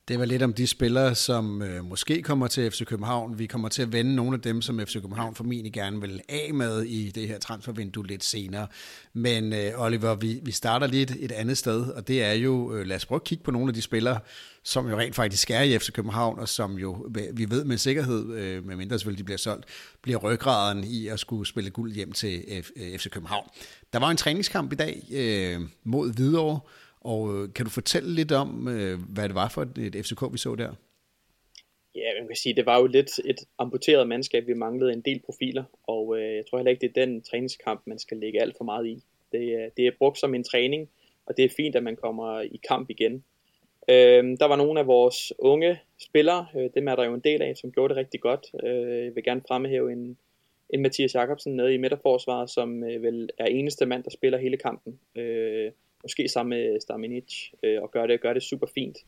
Det 0.09 0.19
var 0.19 0.25
lidt 0.25 0.42
om 0.42 0.53
de 0.53 0.66
spillere, 0.66 1.14
som 1.14 1.62
øh, 1.62 1.85
måske 1.85 2.23
kommer 2.23 2.47
til 2.47 2.71
FC 2.71 2.85
København. 2.85 3.38
Vi 3.38 3.47
kommer 3.47 3.69
til 3.69 3.83
at 3.83 3.92
vende 3.92 4.14
nogle 4.14 4.35
af 4.35 4.40
dem, 4.40 4.62
som 4.62 4.81
FC 4.87 4.92
København 4.92 5.35
formentlig 5.35 5.73
gerne 5.73 6.01
vil 6.01 6.21
af 6.29 6.55
med 6.55 6.83
i 6.83 7.11
det 7.11 7.29
her 7.29 7.38
transfervindue 7.38 8.07
lidt 8.07 8.25
senere. 8.25 8.66
Men 9.12 9.53
øh, 9.53 9.73
Oliver, 9.77 10.14
vi, 10.14 10.40
vi 10.42 10.53
starter 10.53 10.87
lidt 10.87 11.11
et 11.19 11.33
andet 11.33 11.59
sted, 11.59 11.81
og 11.81 12.09
det 12.09 12.23
er 12.23 12.33
jo, 12.33 12.75
øh, 12.75 12.87
lad 12.87 12.97
os 12.97 13.07
prøve 13.07 13.16
at 13.16 13.25
kigge 13.25 13.45
på 13.45 13.51
nogle 13.51 13.69
af 13.69 13.75
de 13.75 13.83
spillere, 13.83 14.19
som 14.62 14.88
jo 14.88 14.99
rent 14.99 15.14
faktisk 15.14 15.51
er 15.51 15.61
i 15.61 15.79
FC 15.79 15.92
København, 15.92 16.38
og 16.38 16.49
som 16.49 16.79
jo, 16.79 17.07
vi 17.33 17.51
ved 17.51 17.64
med 17.64 17.79
sikkerhed, 17.79 18.35
øh, 18.35 18.66
medmindre 18.66 18.99
selvfølgelig 18.99 19.19
de 19.19 19.25
bliver 19.25 19.38
solgt, 19.38 19.64
bliver 20.03 20.19
ryggraden 20.19 20.85
i 20.85 21.07
at 21.07 21.21
skulle 21.21 21.47
spille 21.47 21.71
guld 21.71 21.92
hjem 21.95 22.12
til 22.12 22.42
F, 22.62 22.71
øh, 22.77 22.99
FC 22.99 23.11
København. 23.11 23.49
Der 23.92 23.99
var 23.99 24.11
en 24.11 24.16
træningskamp 24.16 24.73
i 24.73 24.77
dag 24.77 25.03
øh, 25.12 25.61
mod 25.85 26.12
Hvidovre, 26.12 26.61
og 27.12 27.35
øh, 27.35 27.53
kan 27.55 27.64
du 27.64 27.71
fortælle 27.71 28.11
lidt 28.14 28.33
om, 28.33 28.69
øh, 28.69 28.99
hvad 29.14 29.29
det 29.29 29.35
var 29.35 29.49
for 29.49 29.62
et 29.62 29.97
FCK, 30.05 30.23
vi 30.33 30.38
så 30.38 30.55
der? 30.55 30.73
Ja, 31.95 32.09
man 32.21 32.29
kan 32.29 32.37
sige, 32.37 32.57
det 32.57 32.66
var 32.66 32.81
jo 32.81 32.87
lidt 32.87 33.11
et 33.25 33.40
amputeret 33.59 34.09
mandskab. 34.09 34.47
Vi 34.47 34.55
manglede 34.55 34.92
en 34.92 35.01
del 35.01 35.21
profiler, 35.27 35.64
og 35.83 36.19
øh, 36.19 36.37
jeg 36.37 36.45
tror 36.47 36.59
heller 36.59 36.71
ikke, 36.71 36.81
det 36.81 36.97
er 36.97 37.05
den 37.05 37.23
træningskamp, 37.23 37.81
man 37.87 37.99
skal 37.99 38.16
lægge 38.16 38.40
alt 38.42 38.57
for 38.57 38.64
meget 38.64 38.87
i. 38.87 39.03
Det, 39.33 39.40
øh, 39.40 39.71
det 39.77 39.87
er 39.87 39.90
brugt 39.99 40.19
som 40.19 40.35
en 40.35 40.45
træning, 40.45 40.88
og 41.27 41.37
det 41.37 41.45
er 41.45 41.49
fint, 41.57 41.77
at 41.77 41.83
man 41.83 41.97
kommer 41.97 42.40
i 42.40 42.61
kamp 42.69 42.90
igen. 42.90 43.25
Øh, 43.90 44.25
der 44.40 44.45
var 44.45 44.57
nogle 44.57 44.81
af 44.81 44.87
vores 44.87 45.33
unge 45.38 45.81
spillere, 45.99 46.47
øh, 46.57 46.71
dem 46.75 46.88
er 46.88 46.97
der 46.97 47.05
jo 47.05 47.14
en 47.14 47.21
del 47.21 47.42
af, 47.42 47.57
som 47.57 47.73
gjorde 47.73 47.95
det 47.95 47.97
rigtig 47.97 48.21
godt. 48.21 48.47
Øh, 48.64 49.05
jeg 49.05 49.14
vil 49.14 49.25
gerne 49.25 49.42
fremhæve 49.49 49.92
en, 49.92 50.19
en 50.71 50.83
Mathias 50.83 51.14
Jacobsen 51.14 51.57
nede 51.57 51.75
i 51.75 51.79
midterforsvaret, 51.79 52.51
som 52.51 52.85
øh, 52.85 53.03
vel 53.03 53.31
er 53.38 53.47
eneste 53.47 53.87
mand, 53.87 54.05
der 54.05 54.11
spiller 54.11 54.38
hele 54.38 54.57
kampen. 54.57 55.01
Øh, 55.16 55.73
måske 56.07 56.29
sammen 56.29 56.59
med 56.59 56.81
Staminic, 56.81 57.51
øh, 57.62 57.83
og 57.83 57.90
gør 57.90 58.07
det, 58.07 58.21
gør 58.21 58.33
det 58.33 58.42
super 58.42 58.66
fint. 58.75 58.99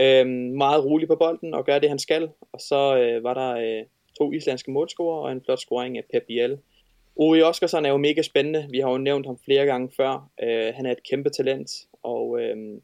Øh, 0.00 0.26
meget 0.64 0.84
rolig 0.84 1.08
på 1.08 1.16
bolden, 1.16 1.54
og 1.54 1.64
gør 1.64 1.78
det, 1.78 1.88
han 1.88 1.98
skal. 1.98 2.28
Og 2.52 2.60
så 2.60 2.98
øh, 2.98 3.24
var 3.24 3.34
der 3.34 3.50
øh, 3.50 3.86
to 4.18 4.32
islandske 4.32 4.70
målscorer, 4.70 5.22
og 5.24 5.32
en 5.32 5.42
flot 5.44 5.58
scoring 5.58 5.98
af 5.98 6.04
Pep 6.12 6.22
Biel. 6.26 6.58
Uri 7.16 7.42
Oskarsson 7.42 7.84
er 7.84 7.90
jo 7.90 7.96
mega 7.96 8.22
spændende. 8.22 8.66
Vi 8.70 8.78
har 8.78 8.90
jo 8.90 8.98
nævnt 8.98 9.26
ham 9.26 9.38
flere 9.44 9.66
gange 9.66 9.90
før. 9.96 10.30
Øh, 10.42 10.74
han 10.74 10.86
er 10.86 10.92
et 10.92 11.02
kæmpe 11.02 11.30
talent, 11.30 11.70
og 12.02 12.40
øh, 12.40 12.80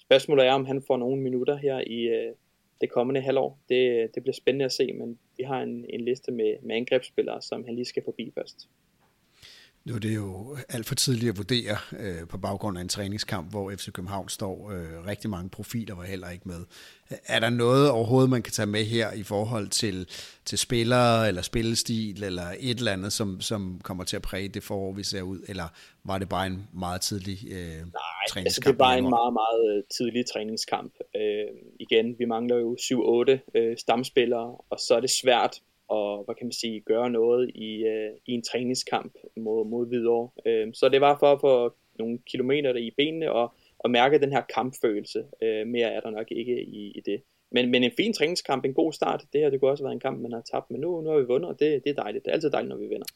spørgsmålet 0.00 0.46
er, 0.46 0.52
om 0.52 0.64
han 0.64 0.82
får 0.86 0.96
nogle 0.96 1.22
minutter 1.22 1.56
her 1.56 1.80
i 1.86 2.00
øh, 2.02 2.32
det 2.80 2.90
kommende 2.90 3.20
halvår. 3.20 3.58
Det, 3.68 4.14
det 4.14 4.22
bliver 4.22 4.34
spændende 4.34 4.64
at 4.64 4.72
se, 4.72 4.92
men 4.92 5.18
vi 5.36 5.42
har 5.42 5.62
en, 5.62 5.84
en 5.88 6.00
liste 6.00 6.32
med, 6.32 6.54
med 6.62 6.76
angrebsspillere, 6.76 7.42
som 7.42 7.64
han 7.64 7.74
lige 7.74 7.84
skal 7.84 8.04
forbi 8.04 8.32
først. 8.34 8.68
Nu 9.84 9.94
er 9.94 9.98
det 9.98 10.14
jo 10.14 10.56
alt 10.68 10.86
for 10.86 10.94
tidligt 10.94 11.30
at 11.30 11.36
vurdere 11.36 11.76
øh, 11.98 12.28
på 12.28 12.38
baggrund 12.38 12.78
af 12.78 12.82
en 12.82 12.88
træningskamp, 12.88 13.50
hvor 13.50 13.70
FC 13.70 13.92
København 13.92 14.28
står 14.28 14.70
øh, 14.70 15.06
rigtig 15.06 15.30
mange 15.30 15.50
profiler 15.50 15.94
var 15.94 16.04
heller 16.04 16.30
ikke 16.30 16.48
med. 16.48 16.64
Er 17.26 17.40
der 17.40 17.50
noget 17.50 17.90
overhovedet, 17.90 18.30
man 18.30 18.42
kan 18.42 18.52
tage 18.52 18.66
med 18.66 18.84
her 18.84 19.12
i 19.12 19.22
forhold 19.22 19.68
til, 19.68 20.08
til 20.44 20.58
spillere 20.58 21.28
eller 21.28 21.42
spillestil 21.42 22.24
eller 22.24 22.42
et 22.60 22.78
eller 22.78 22.92
andet, 22.92 23.12
som, 23.12 23.40
som 23.40 23.80
kommer 23.84 24.04
til 24.04 24.16
at 24.16 24.22
præge 24.22 24.48
det 24.48 24.62
forår, 24.62 24.92
vi 24.92 25.02
ser 25.02 25.22
ud? 25.22 25.40
Eller 25.48 25.68
var 26.04 26.18
det 26.18 26.28
bare 26.28 26.46
en 26.46 26.68
meget 26.74 27.00
tidlig 27.00 27.38
øh, 27.50 27.58
Nej, 27.58 27.82
træningskamp? 28.28 28.44
Altså 28.44 28.60
det 28.60 28.78
var 28.78 28.92
en 28.92 29.10
meget, 29.10 29.32
meget 29.32 29.76
øh, 29.76 29.82
tidlig 29.96 30.24
træningskamp. 30.32 30.92
Øh, 31.16 31.46
igen, 31.80 32.14
vi 32.18 32.24
mangler 32.24 32.56
jo 32.56 32.76
7-8 32.80 33.58
øh, 33.58 33.76
stamspillere, 33.78 34.56
og 34.70 34.78
så 34.78 34.94
er 34.94 35.00
det 35.00 35.10
svært 35.10 35.60
og 35.88 36.24
hvad 36.24 36.34
kan 36.34 36.46
man 36.46 36.52
sige, 36.52 36.80
gøre 36.80 37.10
noget 37.10 37.50
i, 37.54 37.84
øh, 37.84 38.10
i 38.26 38.32
en 38.32 38.42
træningskamp 38.42 39.12
mod, 39.36 39.66
mod 39.66 39.86
Hvidovre. 39.86 40.30
Øh, 40.46 40.74
så 40.74 40.88
det 40.88 41.00
var 41.00 41.16
for 41.18 41.32
at 41.32 41.40
få 41.40 41.74
nogle 41.98 42.18
kilometer 42.30 42.74
i 42.74 42.90
benene 42.96 43.32
og, 43.32 43.54
og 43.78 43.90
mærke 43.90 44.20
den 44.20 44.32
her 44.32 44.42
kampfølelse. 44.54 45.24
Øh, 45.42 45.66
mere 45.66 45.88
er 45.92 46.00
der 46.00 46.10
nok 46.10 46.26
ikke 46.30 46.62
i, 46.62 46.90
i 46.90 47.00
det. 47.06 47.22
Men, 47.52 47.70
men 47.70 47.84
en 47.84 47.92
fin 47.96 48.12
træningskamp, 48.12 48.64
en 48.64 48.74
god 48.74 48.92
start. 48.92 49.24
Det 49.32 49.40
her 49.40 49.50
det 49.50 49.60
kunne 49.60 49.70
også 49.70 49.84
være 49.84 49.92
en 49.92 50.00
kamp, 50.00 50.20
man 50.20 50.32
har 50.32 50.42
tabt, 50.52 50.70
men 50.70 50.80
nu, 50.80 51.00
nu 51.00 51.10
har 51.10 51.18
vi 51.18 51.24
vundet, 51.24 51.50
og 51.50 51.60
det, 51.60 51.84
det 51.84 51.90
er 51.90 52.02
dejligt. 52.02 52.24
Det 52.24 52.30
er 52.30 52.34
altid 52.34 52.50
dejligt, 52.50 52.68
når 52.68 52.76
vi 52.76 52.86
vinder. 52.86 53.06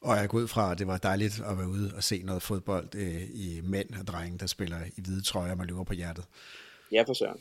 Og 0.00 0.16
jeg 0.16 0.28
går 0.28 0.38
ud 0.38 0.48
fra, 0.48 0.72
at 0.72 0.78
det 0.78 0.86
var 0.86 0.98
dejligt 0.98 1.42
at 1.50 1.58
være 1.58 1.68
ude 1.68 1.90
og 1.96 2.02
se 2.02 2.22
noget 2.22 2.42
fodbold 2.42 2.88
øh, 2.94 3.22
i 3.22 3.60
mænd 3.64 3.88
og 4.00 4.06
drenge, 4.06 4.38
der 4.38 4.46
spiller 4.46 4.76
i 4.96 5.00
hvide 5.02 5.22
trøjer, 5.22 5.54
man 5.54 5.66
løber 5.66 5.84
på 5.84 5.92
hjertet. 5.92 6.24
Ja, 6.92 7.02
for 7.02 7.12
søren 7.12 7.40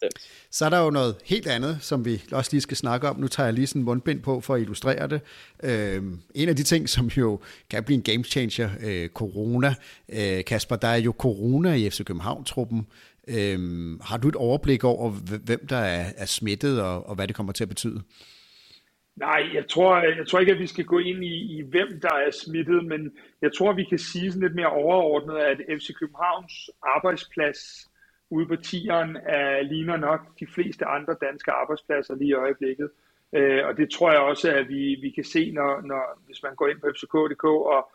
bestemt. 0.00 0.46
Så 0.50 0.64
er 0.64 0.70
der 0.70 0.84
jo 0.84 0.90
noget 0.90 1.16
helt 1.24 1.46
andet, 1.46 1.78
som 1.80 2.04
vi 2.04 2.22
også 2.32 2.50
lige 2.52 2.60
skal 2.60 2.76
snakke 2.76 3.08
om. 3.08 3.20
Nu 3.20 3.28
tager 3.28 3.46
jeg 3.46 3.54
lige 3.54 3.66
sådan 3.66 3.80
en 3.82 3.84
mundbind 3.84 4.22
på 4.22 4.40
for 4.40 4.54
at 4.54 4.60
illustrere 4.60 5.08
det. 5.08 5.20
Øh, 5.62 6.02
en 6.34 6.48
af 6.48 6.56
de 6.56 6.62
ting, 6.62 6.88
som 6.88 7.06
jo 7.06 7.40
kan 7.70 7.84
blive 7.84 7.96
en 7.96 8.02
game 8.02 8.24
changer, 8.24 8.70
øh, 8.86 9.08
corona. 9.08 9.74
Øh, 10.08 10.44
Kasper, 10.44 10.76
der 10.76 10.88
er 10.88 10.96
jo 10.96 11.14
corona 11.18 11.74
i 11.74 11.90
FC 11.90 12.04
København-truppen. 12.04 12.86
Øh, 13.28 13.58
har 14.00 14.16
du 14.16 14.28
et 14.28 14.36
overblik 14.36 14.84
over, 14.84 15.10
hvem 15.46 15.66
der 15.66 15.76
er, 15.76 16.12
er 16.16 16.26
smittet, 16.26 16.82
og, 16.82 17.08
og 17.08 17.14
hvad 17.14 17.28
det 17.28 17.36
kommer 17.36 17.52
til 17.52 17.64
at 17.64 17.68
betyde? 17.68 18.02
Nej, 19.16 19.42
jeg 19.54 19.64
tror, 19.68 19.96
jeg 20.18 20.26
tror 20.28 20.40
ikke, 20.40 20.52
at 20.52 20.58
vi 20.58 20.66
skal 20.66 20.84
gå 20.84 20.98
ind 20.98 21.24
i, 21.24 21.58
i, 21.58 21.62
hvem 21.62 22.00
der 22.02 22.14
er 22.26 22.30
smittet, 22.44 22.84
men 22.84 23.10
jeg 23.42 23.50
tror, 23.58 23.72
vi 23.72 23.84
kan 23.84 23.98
sige 23.98 24.30
sådan 24.30 24.42
lidt 24.42 24.54
mere 24.54 24.72
overordnet, 24.82 25.36
at 25.36 25.58
FC 25.78 25.88
Københavns 26.00 26.70
arbejdsplads 26.96 27.89
ude 28.30 28.46
på 28.46 28.56
tieren 28.56 29.16
er, 29.16 29.62
ligner 29.62 29.96
nok 29.96 30.20
de 30.40 30.46
fleste 30.46 30.84
andre 30.84 31.16
danske 31.20 31.50
arbejdspladser 31.50 32.14
lige 32.14 32.28
i 32.28 32.34
øjeblikket. 32.34 32.90
Øh, 33.32 33.66
og 33.66 33.76
det 33.76 33.90
tror 33.90 34.10
jeg 34.10 34.20
også, 34.20 34.52
at 34.54 34.68
vi, 34.68 34.98
vi 35.02 35.10
kan 35.10 35.24
se, 35.24 35.52
når, 35.52 35.80
når, 35.80 36.22
hvis 36.26 36.42
man 36.42 36.54
går 36.54 36.68
ind 36.68 36.80
på 36.80 36.86
fck.dk 36.96 37.44
og, 37.44 37.90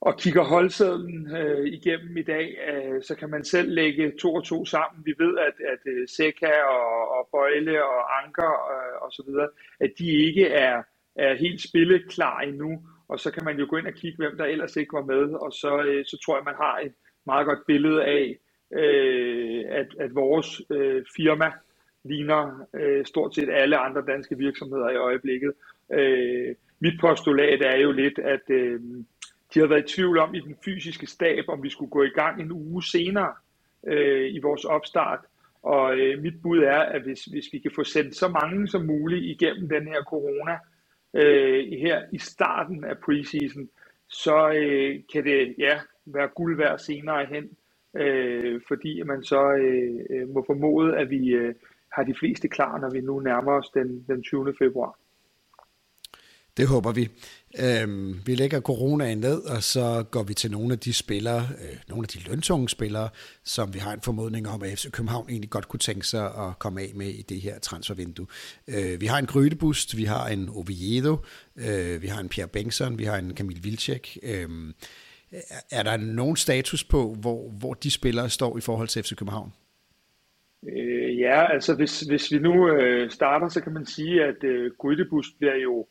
og 0.00 0.16
kigger 0.18 0.44
holdsedlen 0.44 1.36
øh, 1.36 1.66
igennem 1.66 2.16
i 2.16 2.22
dag, 2.22 2.58
øh, 2.72 3.02
så 3.02 3.14
kan 3.14 3.30
man 3.30 3.44
selv 3.44 3.70
lægge 3.70 4.12
to 4.20 4.34
og 4.34 4.44
to 4.44 4.64
sammen. 4.64 5.06
Vi 5.06 5.14
ved, 5.18 5.38
at, 5.38 5.54
at 5.72 5.82
øh, 5.86 6.02
uh, 6.02 6.08
Seca 6.08 6.52
og, 6.62 7.18
og 7.18 7.28
Bøjle 7.32 7.84
og 7.84 8.22
Anker 8.22 8.52
øh, 8.72 9.02
og 9.02 9.12
så 9.12 9.22
videre, 9.26 9.48
at 9.80 9.92
de 9.98 10.06
ikke 10.26 10.46
er, 10.46 10.82
er 11.16 11.34
helt 11.34 11.60
spilleklar 11.68 12.40
endnu. 12.40 12.82
Og 13.08 13.20
så 13.20 13.30
kan 13.30 13.44
man 13.44 13.58
jo 13.58 13.66
gå 13.70 13.76
ind 13.76 13.86
og 13.86 13.92
kigge, 13.92 14.16
hvem 14.16 14.36
der 14.36 14.44
ellers 14.44 14.76
ikke 14.76 14.92
var 14.92 15.04
med, 15.04 15.34
og 15.34 15.52
så, 15.52 15.82
øh, 15.82 16.04
så 16.04 16.18
tror 16.24 16.36
jeg, 16.36 16.44
man 16.44 16.54
har 16.54 16.78
et 16.78 16.94
meget 17.26 17.46
godt 17.46 17.66
billede 17.66 18.04
af, 18.04 18.38
øh, 18.72 19.64
at, 19.68 19.86
at 19.98 20.14
vores 20.14 20.62
øh, 20.70 21.04
firma 21.16 21.52
ligner 22.04 22.66
øh, 22.74 23.04
stort 23.04 23.34
set 23.34 23.48
alle 23.50 23.76
andre 23.76 24.02
danske 24.06 24.38
virksomheder 24.38 24.90
i 24.90 24.96
øjeblikket. 24.96 25.52
Øh, 25.92 26.54
mit 26.80 27.00
postulat 27.00 27.62
er 27.62 27.76
jo 27.76 27.92
lidt, 27.92 28.18
at 28.18 28.50
øh, 28.50 28.80
de 29.54 29.60
har 29.60 29.66
været 29.66 29.90
i 29.90 29.94
tvivl 29.94 30.18
om 30.18 30.34
i 30.34 30.40
den 30.40 30.56
fysiske 30.64 31.06
stab, 31.06 31.44
om 31.48 31.62
vi 31.62 31.70
skulle 31.70 31.90
gå 31.90 32.02
i 32.02 32.08
gang 32.08 32.40
en 32.40 32.52
uge 32.52 32.82
senere 32.82 33.34
øh, 33.86 34.34
i 34.34 34.38
vores 34.38 34.64
opstart. 34.64 35.20
Og 35.62 35.98
øh, 35.98 36.22
mit 36.22 36.42
bud 36.42 36.58
er, 36.58 36.78
at 36.78 37.02
hvis, 37.02 37.24
hvis 37.24 37.44
vi 37.52 37.58
kan 37.58 37.70
få 37.74 37.84
sendt 37.84 38.16
så 38.16 38.28
mange 38.28 38.68
som 38.68 38.86
muligt 38.86 39.24
igennem 39.24 39.68
den 39.68 39.86
her 39.86 40.02
corona 40.02 40.58
øh, 41.14 41.72
her 41.78 42.02
i 42.12 42.18
starten 42.18 42.84
af 42.84 42.98
preseason, 42.98 43.68
så 44.08 44.50
øh, 44.50 45.00
kan 45.12 45.24
det 45.24 45.54
ja, 45.58 45.80
være 46.04 46.28
guld 46.28 46.56
værd 46.56 46.78
senere 46.78 47.26
hen 47.26 47.50
øh, 47.96 48.60
fordi 48.68 49.02
man 49.02 49.22
så 49.22 49.52
øh, 49.52 50.00
øh, 50.10 50.28
må 50.28 50.44
formode, 50.46 50.96
at 50.96 51.10
vi 51.10 51.28
øh, 51.28 51.54
har 51.92 52.02
de 52.02 52.14
fleste 52.14 52.48
klar, 52.48 52.78
når 52.78 52.90
vi 52.90 53.00
nu 53.00 53.20
nærmer 53.20 53.52
os 53.52 53.70
den, 53.74 54.04
den 54.08 54.22
20. 54.22 54.54
februar. 54.58 54.98
Det 56.56 56.68
håber 56.68 56.92
vi. 56.92 57.08
Øhm, 57.58 58.20
vi 58.26 58.34
lægger 58.34 58.60
coronaen 58.60 59.18
ned, 59.18 59.42
og 59.42 59.62
så 59.62 60.04
går 60.10 60.22
vi 60.22 60.34
til 60.34 60.50
nogle 60.50 60.72
af 60.72 60.78
de 60.78 60.92
spillere, 60.92 61.48
øh, 61.62 61.76
nogle 61.88 62.04
af 62.04 62.08
de 62.08 62.28
løntunge 62.28 62.68
spillere, 62.68 63.08
som 63.44 63.74
vi 63.74 63.78
har 63.78 63.92
en 63.92 64.00
formodning 64.00 64.48
om, 64.48 64.62
at 64.62 64.78
FC 64.78 64.90
København 64.90 65.26
egentlig 65.28 65.50
godt 65.50 65.68
kunne 65.68 65.80
tænke 65.80 66.06
sig 66.06 66.24
at 66.24 66.58
komme 66.58 66.80
af 66.80 66.92
med 66.94 67.06
i 67.06 67.22
det 67.22 67.40
her 67.40 67.58
transfervindue. 67.58 68.26
Øh, 68.68 69.00
vi 69.00 69.06
har 69.06 69.18
en 69.18 69.26
Grydebust, 69.26 69.96
vi 69.96 70.04
har 70.04 70.26
en 70.28 70.48
Oviedo, 70.48 71.16
øh, 71.56 72.02
vi 72.02 72.06
har 72.06 72.20
en 72.20 72.28
Pierre 72.28 72.48
Bengtsson, 72.48 72.98
vi 72.98 73.04
har 73.04 73.16
en 73.16 73.34
Kamil 73.34 73.64
Vilcek. 73.64 74.18
Øh, 74.22 74.48
er 75.70 75.82
der 75.82 75.96
nogen 75.96 76.36
status 76.36 76.84
på, 76.84 77.16
hvor, 77.20 77.50
hvor 77.50 77.74
de 77.74 77.90
spillere 77.90 78.30
står 78.30 78.58
i 78.58 78.60
forhold 78.60 78.88
til 78.88 79.02
FC 79.02 79.16
København? 79.16 79.52
Øh, 80.68 81.18
ja, 81.18 81.52
altså 81.52 81.74
hvis, 81.74 82.00
hvis 82.00 82.32
vi 82.32 82.38
nu 82.38 82.68
øh, 82.68 83.10
starter, 83.10 83.48
så 83.48 83.60
kan 83.60 83.72
man 83.72 83.86
sige, 83.86 84.24
at 84.24 84.44
øh, 84.44 84.70
Guidebus 84.78 85.26
bliver 85.38 85.56
jo 85.56 85.86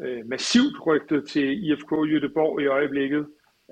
øh, 0.00 0.26
massivt 0.28 0.86
rygtet 0.86 1.28
til 1.28 1.70
IFK 1.70 1.92
Jødeborg 1.92 2.62
i 2.62 2.66
øjeblikket. 2.66 3.26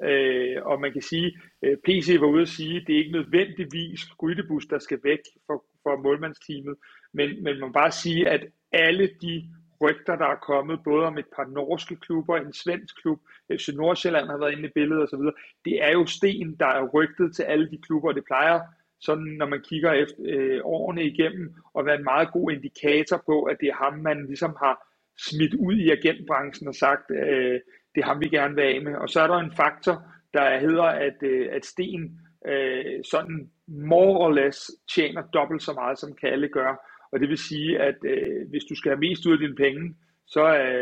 Øh, 0.05 0.57
og 0.62 0.81
man 0.81 0.92
kan 0.92 1.03
sige, 1.03 1.38
øh, 1.64 1.77
PC 1.85 2.16
var 2.20 2.27
ude 2.27 2.42
at 2.42 2.48
sige, 2.48 2.77
at 2.77 2.83
det 2.87 2.94
er 2.94 2.98
ikke 2.98 3.12
nødvendigvis 3.12 4.00
Guidebus, 4.18 4.66
der 4.66 4.79
skal 4.79 4.98
væk 5.05 5.18
for, 5.46 5.64
for 5.83 6.03
målmandsteamet, 6.03 6.77
men, 7.12 7.42
men 7.42 7.61
man 7.61 7.72
bare 7.72 7.90
sige, 7.90 8.29
at 8.29 8.46
alle 8.72 9.11
de 9.22 9.50
rygter, 9.85 10.16
der 10.16 10.27
er 10.27 10.44
kommet, 10.51 10.81
både 10.85 11.07
om 11.07 11.18
et 11.18 11.31
par 11.37 11.44
norske 11.44 11.97
klubber, 11.97 12.37
en 12.37 12.53
svensk 12.53 13.03
klub, 13.03 13.20
FC 13.53 13.68
Nordsjælland 13.75 14.27
har 14.27 14.38
været 14.38 14.53
inde 14.53 14.68
i 14.68 14.73
billedet 14.75 15.03
osv. 15.03 15.25
Det 15.64 15.85
er 15.85 15.92
jo 15.92 16.07
sten, 16.07 16.57
der 16.61 16.66
er 16.66 16.88
rygtet 16.94 17.37
til 17.37 17.42
alle 17.42 17.70
de 17.70 17.79
klubber, 17.87 18.12
det 18.12 18.25
plejer 18.25 18.61
sådan, 19.01 19.25
når 19.38 19.47
man 19.47 19.61
kigger 19.68 19.92
efter 19.92 20.16
øh, 20.27 20.61
årene 20.64 21.05
igennem, 21.05 21.55
og 21.75 21.87
være 21.87 21.99
en 21.99 22.05
meget 22.05 22.33
god 22.33 22.51
indikator 22.53 23.23
på, 23.27 23.42
at 23.42 23.57
det 23.61 23.68
er 23.68 23.85
ham, 23.85 23.99
man 23.99 24.27
ligesom 24.27 24.57
har 24.62 24.87
smidt 25.29 25.55
ud 25.55 25.75
i 25.75 25.90
agentbranchen 25.90 26.68
og 26.68 26.75
sagt, 26.75 27.11
øh, 27.11 27.61
det 27.94 28.01
er 28.01 28.07
ham, 28.07 28.20
vi 28.20 28.29
gerne 28.29 28.55
vil 28.55 28.62
af 28.62 28.83
med. 28.83 28.94
Og 28.94 29.09
så 29.09 29.20
er 29.20 29.27
der 29.27 29.38
en 29.38 29.57
faktor, 29.57 30.03
der 30.35 30.59
hedder, 30.59 30.85
at, 30.85 31.23
øh, 31.23 31.49
at 31.53 31.64
Sten 31.64 32.20
øh, 32.47 33.05
sådan 33.05 33.51
more 33.68 34.18
or 34.18 34.33
less 34.33 34.70
tjener 34.94 35.23
dobbelt 35.23 35.62
så 35.62 35.73
meget, 35.73 35.99
som 35.99 36.16
Kalle 36.20 36.49
gør. 36.49 36.94
Og 37.14 37.20
det 37.20 37.29
vil 37.29 37.38
sige, 37.38 37.79
at 37.79 37.96
øh, 38.05 38.48
hvis 38.50 38.64
du 38.64 38.74
skal 38.74 38.90
have 38.90 39.00
mest 39.00 39.27
ud 39.27 39.33
af 39.33 39.38
dine 39.38 39.55
penge, 39.55 39.94
så 40.27 40.40
er, 40.42 40.72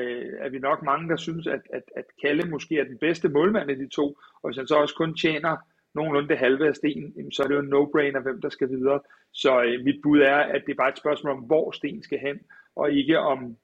er 0.44 0.48
vi 0.48 0.58
nok 0.58 0.82
mange, 0.82 1.08
der 1.08 1.16
synes, 1.16 1.46
at, 1.46 1.60
at, 1.72 1.82
at 1.96 2.04
Kalle 2.22 2.50
måske 2.50 2.78
er 2.78 2.84
den 2.84 2.98
bedste 2.98 3.28
målmand 3.28 3.70
af 3.70 3.76
de 3.76 3.88
to. 3.88 4.06
Og 4.42 4.48
hvis 4.48 4.56
han 4.56 4.66
så 4.66 4.74
også 4.74 4.94
kun 4.94 5.16
tjener 5.16 5.56
nogenlunde 5.94 6.28
det 6.28 6.38
halve 6.38 6.68
af 6.68 6.74
sten, 6.74 7.32
så 7.32 7.42
er 7.42 7.46
det 7.46 7.54
jo 7.54 7.60
en 7.60 7.72
no-brainer, 7.74 8.20
hvem 8.20 8.40
der 8.40 8.48
skal 8.48 8.68
videre. 8.68 9.00
Så 9.32 9.62
øh, 9.62 9.84
mit 9.84 10.02
bud 10.02 10.20
er, 10.20 10.36
at 10.36 10.62
det 10.66 10.72
er 10.72 10.76
bare 10.76 10.88
et 10.88 10.98
spørgsmål 10.98 11.32
om, 11.32 11.42
hvor 11.42 11.70
sten 11.70 12.02
skal 12.02 12.18
hen, 12.18 12.40
og 12.76 12.92
ikke 12.92 13.18
om 13.18 13.56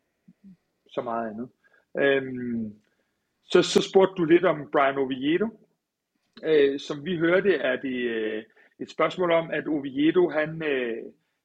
så 0.90 1.00
meget 1.02 1.30
andet. 1.30 1.48
Øhm, 1.98 2.74
så, 3.44 3.62
så 3.62 3.82
spurgte 3.90 4.14
du 4.22 4.24
lidt 4.24 4.44
om 4.44 4.70
Brian 4.72 4.98
Oviedo. 4.98 5.48
Øh, 6.44 6.80
som 6.80 7.04
vi 7.04 7.16
hørte, 7.16 7.54
er 7.54 7.76
det 7.76 7.96
øh, 7.96 8.42
et 8.80 8.90
spørgsmål 8.90 9.32
om, 9.32 9.50
at 9.50 9.66
Oviedo, 9.66 10.28
han, 10.28 10.62
øh, 10.62 10.96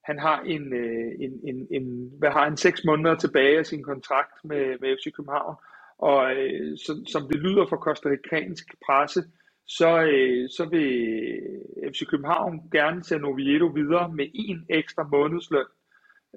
han 0.04 0.20
har 0.20 0.42
en, 0.42 0.74
øh, 0.74 1.12
en, 1.20 1.40
en, 1.44 1.68
en, 1.72 2.12
hvad 2.20 2.30
har 2.30 2.44
han, 2.44 2.58
seks 2.58 2.86
måneder 2.86 3.16
tilbage 3.16 3.58
af 3.58 3.66
sin 3.66 3.84
kontrakt 3.84 4.36
med, 4.44 4.80
med 4.82 4.98
FC 4.98 5.14
København. 5.16 5.56
Og 5.98 6.36
øh, 6.36 6.78
så, 6.78 7.04
som 7.12 7.22
det 7.32 7.40
lyder 7.40 7.66
fra 7.66 7.78
kostarikansk 7.78 8.66
presse, 8.86 9.24
så, 9.68 10.04
øh, 10.04 10.50
så 10.50 10.66
vil 10.72 10.90
FC 11.92 12.06
København 12.10 12.62
gerne 12.72 13.04
sende 13.04 13.26
Oviedo 13.26 13.66
videre 13.66 14.14
med 14.14 14.28
en 14.34 14.66
ekstra 14.70 15.04
månedsløn. 15.04 15.66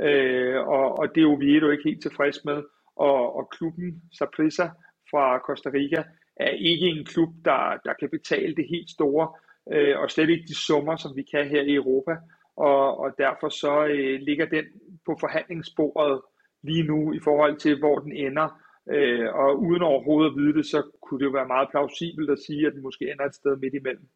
Øh, 0.00 0.60
og, 0.66 0.98
og 0.98 1.14
det 1.14 1.22
er 1.22 1.26
Oviedo 1.26 1.70
ikke 1.70 1.88
helt 1.88 2.02
tilfreds 2.02 2.44
med. 2.44 2.62
Og, 2.96 3.36
og 3.36 3.50
klubben 3.50 4.02
Saprissa 4.18 4.66
fra 5.10 5.38
Costa 5.38 5.68
Rica 5.68 6.02
er 6.36 6.50
ikke 6.50 6.86
en 6.86 7.04
klub, 7.04 7.28
der, 7.44 7.76
der 7.84 7.92
kan 8.00 8.10
betale 8.10 8.54
det 8.54 8.66
helt 8.70 8.90
store, 8.90 9.28
øh, 9.72 9.98
og 9.98 10.10
slet 10.10 10.30
ikke 10.30 10.46
de 10.48 10.54
summer, 10.54 10.96
som 10.96 11.16
vi 11.16 11.22
kan 11.22 11.48
her 11.48 11.62
i 11.62 11.74
Europa 11.74 12.16
og, 12.56 12.98
og 12.98 13.14
derfor 13.18 13.48
så 13.48 13.86
øh, 13.86 14.20
ligger 14.20 14.46
den 14.46 14.64
på 15.06 15.16
forhandlingsbordet 15.20 16.20
lige 16.62 16.82
nu 16.82 17.12
i 17.12 17.20
forhold 17.24 17.56
til, 17.56 17.78
hvor 17.78 17.98
den 17.98 18.12
ender. 18.12 18.62
Øh, 18.90 19.34
og 19.34 19.62
uden 19.62 19.82
overhovedet 19.82 20.30
at 20.30 20.36
vide 20.36 20.54
det, 20.54 20.66
så 20.66 20.82
kunne 21.02 21.20
det 21.20 21.24
jo 21.24 21.30
være 21.30 21.46
meget 21.46 21.68
plausibelt 21.70 22.30
at 22.30 22.38
sige, 22.46 22.66
at 22.66 22.72
den 22.72 22.82
måske 22.82 23.12
ender 23.12 23.24
et 23.24 23.34
sted 23.34 23.56
midt 23.56 23.74
imellem. 23.74 24.08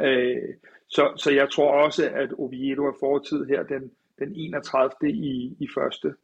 Øh, 0.00 0.54
så, 0.88 1.12
så 1.16 1.30
jeg 1.30 1.50
tror 1.50 1.70
også, 1.84 2.10
at 2.14 2.32
Oviedo 2.32 2.84
er 2.86 2.96
fortid 3.00 3.44
her 3.44 3.62
den, 3.62 3.90
den 4.18 4.32
31. 4.36 4.90
i, 5.10 5.56
i 5.60 5.68
første. 5.74 6.14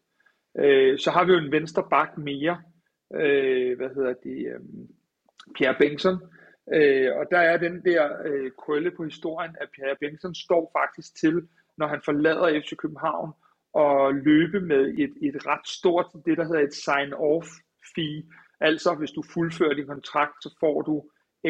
Øh, 0.59 0.99
så 0.99 1.11
har 1.11 1.25
vi 1.25 1.33
jo 1.33 1.38
en 1.38 1.53
venstre 1.53 1.87
bak 1.90 2.19
mere. 2.19 2.62
Øh, 3.14 3.77
hvad 3.77 3.88
hedder 3.95 4.14
det? 4.23 4.47
Øh, 4.47 4.61
Pierre 5.55 5.77
Bengtsson. 5.79 6.16
Øh, 6.75 7.17
og 7.17 7.27
der 7.31 7.39
er 7.39 7.57
den 7.57 7.85
der 7.85 8.09
øh, 8.25 8.51
krølle 8.59 8.91
på 8.91 9.05
historien, 9.05 9.57
at 9.61 9.69
Pierre 9.75 9.97
Bengtsson 10.01 10.35
står 10.35 10.71
faktisk 10.79 11.17
til, 11.17 11.49
når 11.79 11.87
han 11.87 12.01
forlader 12.05 12.61
FC 12.61 12.77
København, 12.77 13.33
og 13.73 14.15
løbe 14.15 14.61
med 14.61 14.95
et, 14.99 15.15
et 15.23 15.47
ret 15.47 15.69
stort, 15.69 16.07
det 16.27 16.39
der 16.39 16.45
hedder 16.45 16.61
et 16.61 16.75
sign-off 16.75 17.49
fee. 17.95 18.23
Altså 18.61 18.95
hvis 18.95 19.11
du 19.11 19.23
fuldfører 19.23 19.75
din 19.75 19.87
kontrakt, 19.87 20.43
så 20.43 20.57
får 20.61 20.83
du 20.83 21.05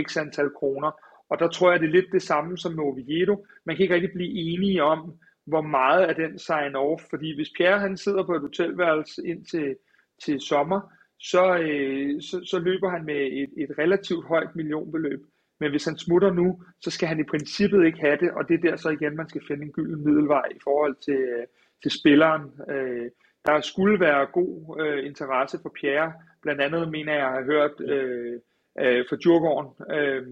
x 0.07 0.17
antal 0.17 0.51
kroner. 0.51 0.91
Og 1.31 1.39
der 1.39 1.49
tror 1.49 1.71
jeg, 1.71 1.81
det 1.81 1.87
er 1.87 1.93
lidt 1.93 2.13
det 2.13 2.23
samme 2.23 2.59
som 2.59 2.73
med 2.73 2.85
Oviedo. 2.85 3.47
Man 3.67 3.77
kan 3.77 3.83
ikke 3.83 3.95
rigtig 3.95 4.13
blive 4.13 4.33
enige 4.53 4.83
om, 4.83 5.19
hvor 5.47 5.61
meget 5.61 6.03
af 6.05 6.15
den 6.15 6.39
sign-off, 6.39 7.09
fordi 7.11 7.35
hvis 7.35 7.51
Pierre 7.57 7.79
han 7.79 7.97
sidder 7.97 8.27
på 8.27 8.35
et 8.35 8.41
hotelværelse 8.41 9.27
ind 9.27 9.47
til, 9.47 9.77
til 10.25 10.41
sommer, 10.41 10.81
så, 11.21 11.59
øh, 11.59 12.23
så, 12.23 12.45
så 12.51 12.59
løber 12.59 12.89
han 12.91 13.05
med 13.05 13.27
et, 13.27 13.51
et 13.57 13.79
relativt 13.79 14.27
højt 14.27 14.57
millionbeløb. 14.57 15.21
Men 15.61 15.71
hvis 15.71 15.85
han 15.85 15.99
smutter 15.99 16.33
nu, 16.33 16.63
så 16.81 16.91
skal 16.91 17.09
han 17.09 17.21
i 17.21 17.31
princippet 17.31 17.87
ikke 17.87 18.01
have 18.01 18.17
det, 18.17 18.31
og 18.31 18.49
det 18.49 18.55
er 18.55 18.71
der 18.71 18.77
så 18.77 18.89
igen, 18.89 19.17
man 19.17 19.29
skal 19.29 19.47
finde 19.49 19.63
en 19.65 19.73
gylden 19.73 20.05
middelvej 20.05 20.49
i 20.51 20.59
forhold 20.65 20.97
til, 21.05 21.21
øh, 21.37 21.47
til 21.83 21.91
spilleren. 21.91 22.43
Øh, 22.71 23.11
der 23.47 23.61
skulle 23.61 24.01
være 24.01 24.27
god 24.27 24.81
øh, 24.81 25.07
interesse 25.07 25.59
for 25.63 25.73
Pierre. 25.81 26.13
Blandt 26.43 26.61
andet 26.61 26.91
mener 26.91 27.13
jeg, 27.13 27.21
jeg 27.21 27.29
har 27.29 27.45
hørt 27.45 27.81
øh, 27.81 28.41
øh, 28.81 29.05
for 29.09 29.17
Djurgården, 29.17 29.71
øh, 29.97 30.23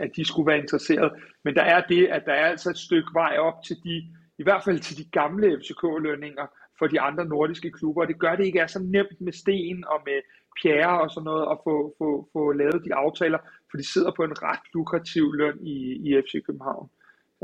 at 0.00 0.10
de 0.16 0.24
skulle 0.24 0.46
være 0.46 0.58
interesseret. 0.58 1.12
Men 1.44 1.54
der 1.54 1.62
er 1.62 1.80
det, 1.80 2.06
at 2.06 2.22
der 2.26 2.32
er 2.32 2.46
altså 2.46 2.70
et 2.70 2.78
stykke 2.78 3.10
vej 3.14 3.36
op 3.38 3.62
til 3.64 3.76
de, 3.84 3.96
i 4.38 4.42
hvert 4.42 4.64
fald 4.64 4.78
til 4.78 4.98
de 4.98 5.10
gamle 5.10 5.58
FCK-lønninger 5.58 6.46
for 6.82 6.86
de 6.86 7.00
andre 7.00 7.24
nordiske 7.24 7.70
klubber. 7.70 8.04
Det 8.04 8.18
gør 8.18 8.36
det 8.36 8.46
ikke 8.46 8.58
er 8.58 8.66
så 8.66 8.82
nemt 8.82 9.20
med 9.20 9.32
Sten 9.32 9.84
og 9.84 10.00
med 10.06 10.18
Pierre 10.62 11.00
og 11.00 11.10
sådan 11.10 11.24
noget 11.24 11.44
at 11.52 11.58
få, 11.64 11.94
få, 11.98 12.28
få 12.32 12.52
lavet 12.52 12.84
de 12.84 12.94
aftaler, 12.94 13.38
for 13.70 13.76
de 13.76 13.92
sidder 13.92 14.12
på 14.16 14.22
en 14.24 14.42
ret 14.42 14.64
lukrativ 14.74 15.32
løn 15.32 15.58
i, 15.66 15.76
i 16.06 16.22
FC 16.22 16.32
København. 16.46 16.90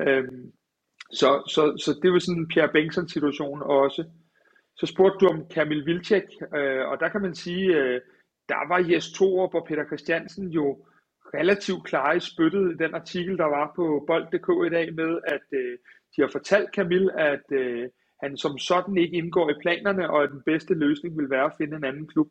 Øhm, 0.01 0.53
så, 1.21 1.31
så, 1.55 1.63
så 1.85 1.91
det 2.03 2.13
var 2.13 2.19
sådan 2.19 2.41
en 2.41 2.49
Pierre 2.49 2.73
Bengtsson 2.73 3.09
situation 3.09 3.63
også. 3.63 4.05
Så 4.77 4.87
spurgte 4.87 5.19
du 5.21 5.27
om 5.33 5.47
Kamil 5.55 5.87
Vilcek, 5.87 6.25
øh, 6.57 6.83
og 6.91 7.01
der 7.01 7.09
kan 7.09 7.23
man 7.23 7.35
sige, 7.35 7.67
øh, 7.77 8.01
der 8.49 8.69
var 8.69 8.87
Jes 8.91 9.13
Torup 9.13 9.55
og 9.55 9.67
Peter 9.69 9.87
Christiansen 9.87 10.49
jo 10.49 10.67
relativt 11.35 11.85
klare 11.85 12.17
i 12.17 12.21
spyttet 12.21 12.73
i 12.73 12.77
den 12.85 12.95
artikel, 12.95 13.39
der 13.39 13.45
var 13.45 13.73
på 13.77 14.05
bold.dk 14.07 14.49
i 14.67 14.75
dag 14.77 14.95
med, 14.95 15.19
at 15.25 15.47
øh, 15.53 15.79
de 16.17 16.23
har 16.23 16.29
fortalt 16.33 16.73
Kamil, 16.73 17.11
at 17.15 17.47
øh, 17.53 17.89
han 18.23 18.37
som 18.37 18.59
sådan 18.59 18.97
ikke 18.97 19.17
indgår 19.17 19.51
i 19.51 19.61
planerne, 19.61 20.11
og 20.11 20.23
at 20.23 20.31
den 20.31 20.43
bedste 20.47 20.75
løsning 20.75 21.19
vil 21.19 21.31
være 21.31 21.45
at 21.45 21.57
finde 21.59 21.77
en 21.77 21.85
anden 21.85 22.07
klub. 22.07 22.31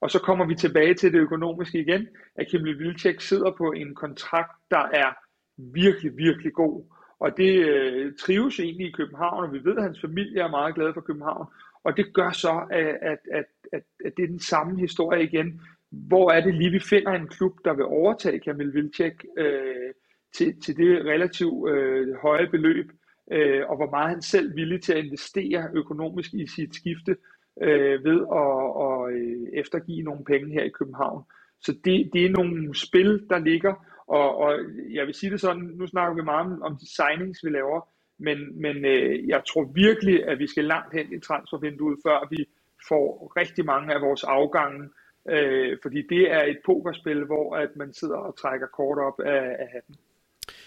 Og 0.00 0.10
så 0.10 0.18
kommer 0.20 0.46
vi 0.46 0.54
tilbage 0.54 0.94
til 0.94 1.12
det 1.12 1.18
økonomiske 1.18 1.78
igen, 1.78 2.08
at 2.36 2.46
Kim 2.48 2.64
Vilcek 2.64 3.20
sidder 3.20 3.50
på 3.50 3.72
en 3.72 3.94
kontrakt, 3.94 4.52
der 4.70 4.88
er 4.92 5.12
virkelig, 5.58 6.16
virkelig 6.16 6.52
god. 6.52 6.84
Og 7.18 7.36
det 7.36 7.68
øh, 7.68 8.12
trives 8.20 8.60
egentlig 8.60 8.86
i 8.86 8.90
København, 8.90 9.44
og 9.44 9.52
vi 9.52 9.64
ved, 9.64 9.76
at 9.76 9.82
hans 9.82 10.00
familie 10.00 10.40
er 10.40 10.50
meget 10.50 10.74
glad 10.74 10.94
for 10.94 11.00
København. 11.00 11.46
Og 11.84 11.96
det 11.96 12.14
gør 12.14 12.30
så, 12.30 12.66
at, 12.70 12.86
at, 12.86 13.18
at, 13.32 13.44
at, 13.72 13.82
at 14.04 14.12
det 14.16 14.22
er 14.22 14.26
den 14.26 14.40
samme 14.40 14.80
historie 14.80 15.24
igen. 15.24 15.60
Hvor 15.90 16.30
er 16.30 16.40
det 16.40 16.54
lige, 16.54 16.70
vi 16.70 16.80
finder 16.80 17.12
en 17.12 17.28
klub, 17.28 17.52
der 17.64 17.74
vil 17.74 17.84
overtage 17.84 18.40
Kamil 18.40 18.74
Vilcek 18.74 19.24
øh, 19.38 19.92
til, 20.34 20.60
til 20.60 20.76
det 20.76 21.04
relativt 21.04 21.70
øh, 21.70 22.14
høje 22.14 22.48
beløb, 22.50 22.90
øh, 23.32 23.62
og 23.68 23.76
hvor 23.76 23.90
meget 23.90 24.10
han 24.10 24.22
selv 24.22 24.50
er 24.50 24.54
villig 24.54 24.82
til 24.82 24.92
at 24.92 25.04
investere 25.04 25.68
økonomisk 25.74 26.34
i 26.34 26.46
sit 26.46 26.74
skifte 26.74 27.16
øh, 27.62 28.04
ved 28.04 28.20
at, 28.42 28.56
at 28.86 29.14
øh, 29.14 29.60
eftergive 29.60 30.02
nogle 30.02 30.24
penge 30.24 30.52
her 30.52 30.62
i 30.62 30.76
København. 30.78 31.24
Så 31.60 31.72
det, 31.84 32.10
det 32.12 32.26
er 32.26 32.30
nogle 32.30 32.74
spil, 32.74 33.26
der 33.30 33.38
ligger, 33.38 33.74
og, 34.06 34.36
og 34.36 34.58
jeg 34.90 35.06
vil 35.06 35.14
sige 35.14 35.30
det 35.30 35.40
sådan, 35.40 35.62
nu 35.62 35.86
snakker 35.86 36.14
vi 36.14 36.22
meget 36.22 36.46
om, 36.46 36.62
om 36.62 36.76
de 36.76 36.94
signings, 36.94 37.44
vi 37.44 37.50
laver, 37.50 37.88
men, 38.18 38.60
men 38.60 38.84
øh, 38.84 39.28
jeg 39.28 39.42
tror 39.48 39.64
virkelig, 39.74 40.28
at 40.28 40.38
vi 40.38 40.46
skal 40.46 40.64
langt 40.64 40.94
hen 40.94 41.12
i 41.12 41.20
transfervinduet, 41.20 41.98
før 42.06 42.28
vi 42.30 42.44
får 42.88 43.32
rigtig 43.36 43.64
mange 43.64 43.94
af 43.94 44.00
vores 44.00 44.24
afgange, 44.24 44.88
øh, 45.28 45.78
fordi 45.82 46.02
det 46.08 46.32
er 46.32 46.42
et 46.42 46.58
pokerspil, 46.66 47.24
hvor 47.24 47.56
at 47.56 47.76
man 47.76 47.92
sidder 47.92 48.16
og 48.16 48.38
trækker 48.38 48.66
kort 48.66 48.98
op 48.98 49.20
af, 49.20 49.56
af 49.58 49.68
hatten. 49.72 49.96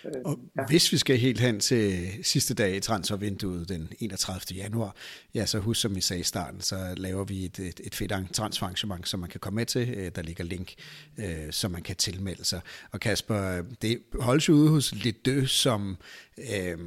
Øh, 0.05 0.12
og 0.25 0.39
ja. 0.57 0.65
hvis 0.67 0.91
vi 0.91 0.97
skal 0.97 1.17
helt 1.17 1.39
hen 1.39 1.59
til 1.59 2.09
sidste 2.23 2.53
dag 2.53 2.75
i 2.75 2.79
transfervinduet 2.79 3.69
den 3.69 3.89
31. 3.99 4.57
januar, 4.57 4.95
ja, 5.35 5.45
så 5.45 5.59
husk 5.59 5.81
som 5.81 5.95
vi 5.95 6.01
sagde 6.01 6.19
i 6.19 6.23
starten, 6.23 6.62
så 6.62 6.93
laver 6.97 7.23
vi 7.23 7.45
et, 7.45 7.59
et, 7.59 7.81
et 7.83 7.95
fedt 7.95 8.33
transferarrangement, 8.33 9.07
som 9.07 9.19
man 9.19 9.29
kan 9.29 9.39
komme 9.39 9.55
med 9.55 9.65
til. 9.65 9.93
Øh, 9.97 10.12
der 10.15 10.21
ligger 10.21 10.43
link, 10.43 10.73
øh, 11.17 11.51
som 11.51 11.71
man 11.71 11.81
kan 11.81 11.95
tilmelde 11.95 12.45
sig. 12.45 12.62
Og 12.91 12.99
Kasper, 12.99 13.63
det 13.81 13.99
holdes 14.19 14.49
jo 14.49 14.53
ude 14.53 14.69
hos 14.69 14.93
Lidø, 14.95 15.45
som, 15.45 15.97
øh, 16.38 16.77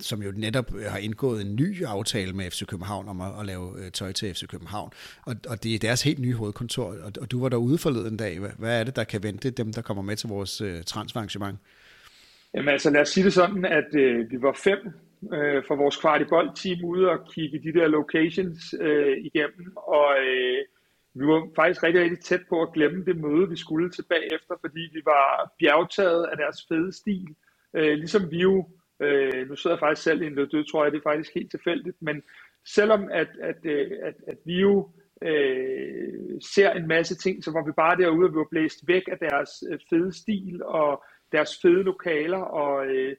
som 0.00 0.22
jo 0.22 0.32
netop 0.36 0.72
har 0.88 0.98
indgået 0.98 1.40
en 1.40 1.56
ny 1.56 1.84
aftale 1.84 2.32
med 2.32 2.50
FC 2.50 2.66
København 2.66 3.08
om 3.08 3.20
at, 3.20 3.40
at 3.40 3.46
lave 3.46 3.90
tøj 3.90 4.12
til 4.12 4.34
FC 4.34 4.46
København. 4.46 4.90
Og, 5.22 5.36
og 5.46 5.62
det 5.62 5.74
er 5.74 5.78
deres 5.78 6.02
helt 6.02 6.18
nye 6.18 6.34
hovedkontor, 6.34 6.84
og, 6.84 7.12
og 7.20 7.30
du 7.30 7.40
var 7.40 7.48
derude 7.48 7.78
forleden 7.78 8.16
dag. 8.16 8.38
Hvad, 8.38 8.50
hvad 8.58 8.80
er 8.80 8.84
det, 8.84 8.96
der 8.96 9.04
kan 9.04 9.22
vente 9.22 9.50
dem, 9.50 9.72
der 9.72 9.82
kommer 9.82 10.02
med 10.02 10.16
til 10.16 10.28
vores 10.28 10.60
øh, 10.60 10.84
transferarrangement? 10.84 11.58
Jamen 12.54 12.68
altså 12.68 12.90
lad 12.90 13.00
os 13.00 13.08
sige 13.08 13.24
det 13.24 13.32
sådan, 13.32 13.64
at 13.64 13.94
øh, 13.94 14.30
vi 14.30 14.42
var 14.42 14.52
fem 14.52 14.78
øh, 15.32 15.64
fra 15.68 15.74
vores 15.74 15.96
kvartibold-team 15.96 16.84
ude 16.84 17.10
og 17.10 17.18
kigge 17.34 17.62
de 17.62 17.78
der 17.78 17.88
locations 17.88 18.74
øh, 18.80 19.16
igennem, 19.18 19.76
og 19.76 20.16
øh, 20.26 20.64
vi 21.14 21.26
var 21.26 21.48
faktisk 21.56 21.82
rigtig, 21.82 22.02
rigtig 22.02 22.20
tæt 22.20 22.40
på 22.48 22.62
at 22.62 22.72
glemme 22.72 23.04
det 23.04 23.16
møde, 23.16 23.48
vi 23.48 23.56
skulle 23.56 23.90
tilbage 23.90 24.34
efter, 24.34 24.54
fordi 24.60 24.80
vi 24.92 25.02
var 25.04 25.52
bjergtaget 25.58 26.26
af 26.26 26.36
deres 26.36 26.66
fede 26.68 26.92
stil. 26.92 27.28
Øh, 27.74 27.94
ligesom 27.98 28.30
vi 28.30 28.38
jo, 28.38 28.68
øh, 29.00 29.48
nu 29.48 29.56
sidder 29.56 29.76
jeg 29.76 29.80
faktisk 29.80 30.02
selv 30.02 30.22
i 30.22 30.26
en 30.26 30.34
død, 30.34 30.70
tror 30.70 30.84
jeg, 30.84 30.92
det 30.92 30.98
er 30.98 31.10
faktisk 31.10 31.34
helt 31.34 31.50
tilfældigt, 31.50 31.96
men 32.00 32.22
selvom 32.66 33.08
at, 33.12 33.28
at, 33.40 33.56
øh, 33.64 33.90
at, 34.02 34.14
at 34.26 34.38
vi 34.44 34.60
jo 34.60 34.90
øh, 35.22 36.40
ser 36.54 36.70
en 36.70 36.88
masse 36.88 37.14
ting, 37.14 37.44
så 37.44 37.50
var 37.52 37.64
vi 37.64 37.72
bare 37.72 37.96
derude, 37.96 38.26
og 38.26 38.32
vi 38.32 38.38
var 38.38 38.48
blæst 38.50 38.88
væk 38.88 39.02
af 39.12 39.18
deres 39.18 39.50
øh, 39.70 39.78
fede 39.90 40.12
stil, 40.12 40.62
og 40.64 41.04
deres 41.32 41.60
fede 41.62 41.82
lokaler, 41.82 42.38
og 42.38 42.86
øh, 42.86 43.16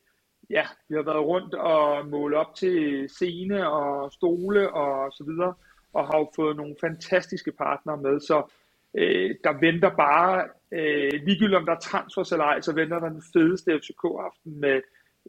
ja, 0.50 0.66
vi 0.90 0.96
har 0.96 1.04
været 1.04 1.26
rundt 1.26 1.54
og 1.54 2.08
målet 2.08 2.38
op 2.38 2.56
til 2.56 3.10
scene 3.10 3.70
og 3.70 4.12
stole 4.12 4.74
og 4.74 5.12
så 5.12 5.24
videre, 5.24 5.54
og 5.94 6.08
har 6.08 6.18
jo 6.18 6.32
fået 6.36 6.58
nogle 6.58 6.76
fantastiske 6.82 7.52
partnere 7.52 7.98
med, 7.98 8.20
så 8.20 8.52
øh, 8.98 9.36
der 9.44 9.60
venter 9.60 9.90
bare, 9.96 10.48
øh, 10.72 11.12
ligegyldigt 11.26 11.56
om 11.56 11.66
der 11.66 11.76
er 11.76 11.80
transfers 11.80 12.32
eller 12.32 12.46
ej, 12.46 12.62
så 12.62 12.74
venter 12.76 13.00
der 13.00 13.10
den 13.10 13.24
fedeste 13.34 13.80
FCK-aften 13.80 14.60
med 14.60 14.82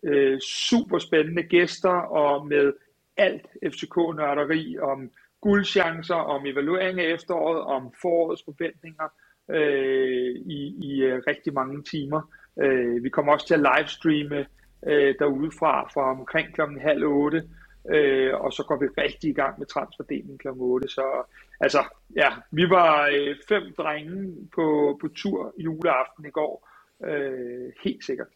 øh, 0.03 0.40
super 0.40 0.99
spændende 0.99 1.42
gæster 1.42 1.97
og 2.23 2.47
med 2.47 2.73
alt 3.16 3.47
FCK-nørderi 3.66 4.79
om 4.79 5.11
guldchancer, 5.40 6.14
om 6.14 6.47
evaluering 6.47 7.01
af 7.01 7.14
efteråret, 7.14 7.61
om 7.61 7.92
forårets 8.03 8.42
forventninger 8.45 9.09
øh, 9.51 10.37
i, 10.57 10.61
i 10.83 11.03
øh, 11.03 11.23
rigtig 11.27 11.53
mange 11.53 11.83
timer. 11.83 12.23
Øh, 12.61 13.05
vi 13.05 13.09
kommer 13.09 13.33
også 13.33 13.47
til 13.47 13.55
at 13.55 13.67
livestreame 13.77 14.47
øh, 14.87 15.15
derude 15.19 15.51
fra, 15.59 15.88
fra 15.95 16.11
omkring 16.11 16.55
klokken 16.55 16.81
halv 16.81 17.05
otte, 17.05 17.43
øh, 17.91 18.35
og 18.35 18.53
så 18.53 18.62
går 18.69 18.77
vi 18.81 18.87
rigtig 18.87 19.31
i 19.31 19.33
gang 19.33 19.59
med 19.59 19.67
transferdelen 19.67 20.38
kl. 20.38 20.49
8. 20.49 20.88
Så 20.88 21.33
altså, 21.61 21.83
ja, 22.17 22.29
vi 22.51 22.71
var 22.71 23.09
øh, 23.12 23.37
fem 23.49 23.62
drenge 23.79 24.35
på, 24.55 24.99
på 25.01 25.09
tur 25.09 25.55
juleaften 25.59 26.27
i 26.27 26.31
går, 26.31 26.69
øh, 27.07 27.73
helt 27.85 28.05
sikkert. 28.05 28.29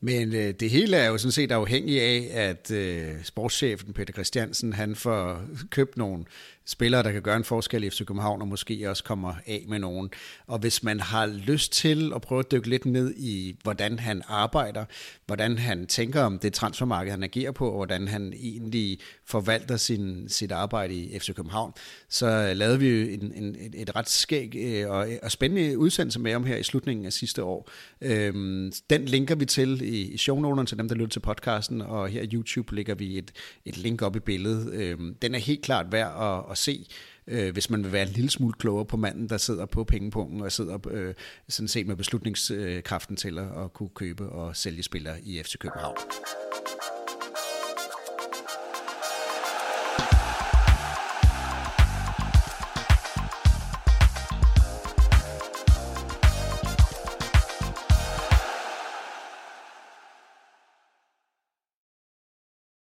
Men 0.00 0.34
øh, 0.34 0.54
det 0.60 0.70
hele 0.70 0.96
er 0.96 1.08
jo 1.08 1.18
sådan 1.18 1.32
set 1.32 1.52
afhængig 1.52 2.00
af, 2.00 2.48
at 2.50 2.70
øh, 2.70 3.22
sportschefen 3.22 3.92
Peter 3.92 4.12
Christiansen, 4.12 4.72
han 4.72 4.94
får 4.94 5.42
købt 5.70 5.96
nogle 5.96 6.24
spillere, 6.68 7.02
der 7.02 7.12
kan 7.12 7.22
gøre 7.22 7.36
en 7.36 7.44
forskel 7.44 7.84
i 7.84 7.90
FC 7.90 8.04
København, 8.04 8.42
og 8.42 8.48
måske 8.48 8.90
også 8.90 9.04
kommer 9.04 9.34
af 9.46 9.64
med 9.68 9.78
nogen. 9.78 10.10
Og 10.46 10.58
hvis 10.58 10.82
man 10.82 11.00
har 11.00 11.26
lyst 11.26 11.72
til 11.72 12.12
at 12.14 12.20
prøve 12.20 12.38
at 12.38 12.50
dykke 12.52 12.68
lidt 12.68 12.86
ned 12.86 13.14
i, 13.16 13.56
hvordan 13.62 13.98
han 13.98 14.22
arbejder, 14.28 14.84
hvordan 15.26 15.58
han 15.58 15.86
tænker 15.86 16.22
om 16.22 16.38
det 16.38 16.52
transfermarked, 16.52 17.10
han 17.10 17.22
agerer 17.22 17.52
på, 17.52 17.68
og 17.68 17.76
hvordan 17.76 18.08
han 18.08 18.32
egentlig 18.36 18.98
forvalter 19.24 19.76
sin, 19.76 20.28
sit 20.28 20.52
arbejde 20.52 20.94
i 20.94 21.18
FC 21.18 21.34
København, 21.34 21.72
så 22.08 22.54
lavede 22.54 22.78
vi 22.78 23.14
en, 23.14 23.32
en, 23.34 23.56
et 23.74 23.96
ret 23.96 24.08
skæg 24.08 24.56
øh, 24.56 24.90
og, 24.90 25.08
og 25.22 25.30
spændende 25.30 25.78
udsendelse 25.78 26.20
med 26.20 26.34
om 26.34 26.44
her 26.44 26.56
i 26.56 26.62
slutningen 26.62 27.06
af 27.06 27.12
sidste 27.12 27.44
år. 27.44 27.70
Øhm, 28.00 28.72
den 28.90 29.04
linker 29.04 29.34
vi 29.34 29.44
til 29.44 29.82
i, 29.82 30.02
i 30.02 30.16
shownoterne 30.16 30.66
til 30.66 30.78
dem, 30.78 30.88
der 30.88 30.94
lytter 30.94 31.08
til 31.08 31.20
podcasten, 31.20 31.82
og 31.82 32.08
her 32.08 32.22
i 32.22 32.28
YouTube 32.32 32.74
lægger 32.74 32.94
vi 32.94 33.18
et, 33.18 33.32
et 33.64 33.76
link 33.76 34.02
op 34.02 34.16
i 34.16 34.20
billedet. 34.20 34.72
Øhm, 34.72 35.14
den 35.14 35.34
er 35.34 35.38
helt 35.38 35.62
klart 35.62 35.92
værd 35.92 36.12
at, 36.20 36.52
at 36.52 36.57
se, 36.58 36.86
øh, 37.26 37.52
hvis 37.52 37.70
man 37.70 37.84
vil 37.84 37.92
være 37.92 38.02
en 38.02 38.12
lille 38.12 38.30
smule 38.30 38.52
klogere 38.52 38.84
på 38.84 38.96
manden, 38.96 39.28
der 39.28 39.36
sidder 39.36 39.66
på 39.66 39.84
pengepungen 39.84 40.42
og 40.42 40.52
sidder 40.52 40.78
øh, 40.90 41.14
sådan 41.48 41.68
set 41.68 41.86
med 41.86 41.96
beslutningskraften 41.96 43.16
til 43.16 43.38
at, 43.38 43.64
at 43.64 43.72
kunne 43.72 43.88
købe 43.94 44.28
og 44.28 44.56
sælge 44.56 44.82
spillere 44.82 45.20
i 45.20 45.42
FC 45.42 45.58
København. 45.58 45.96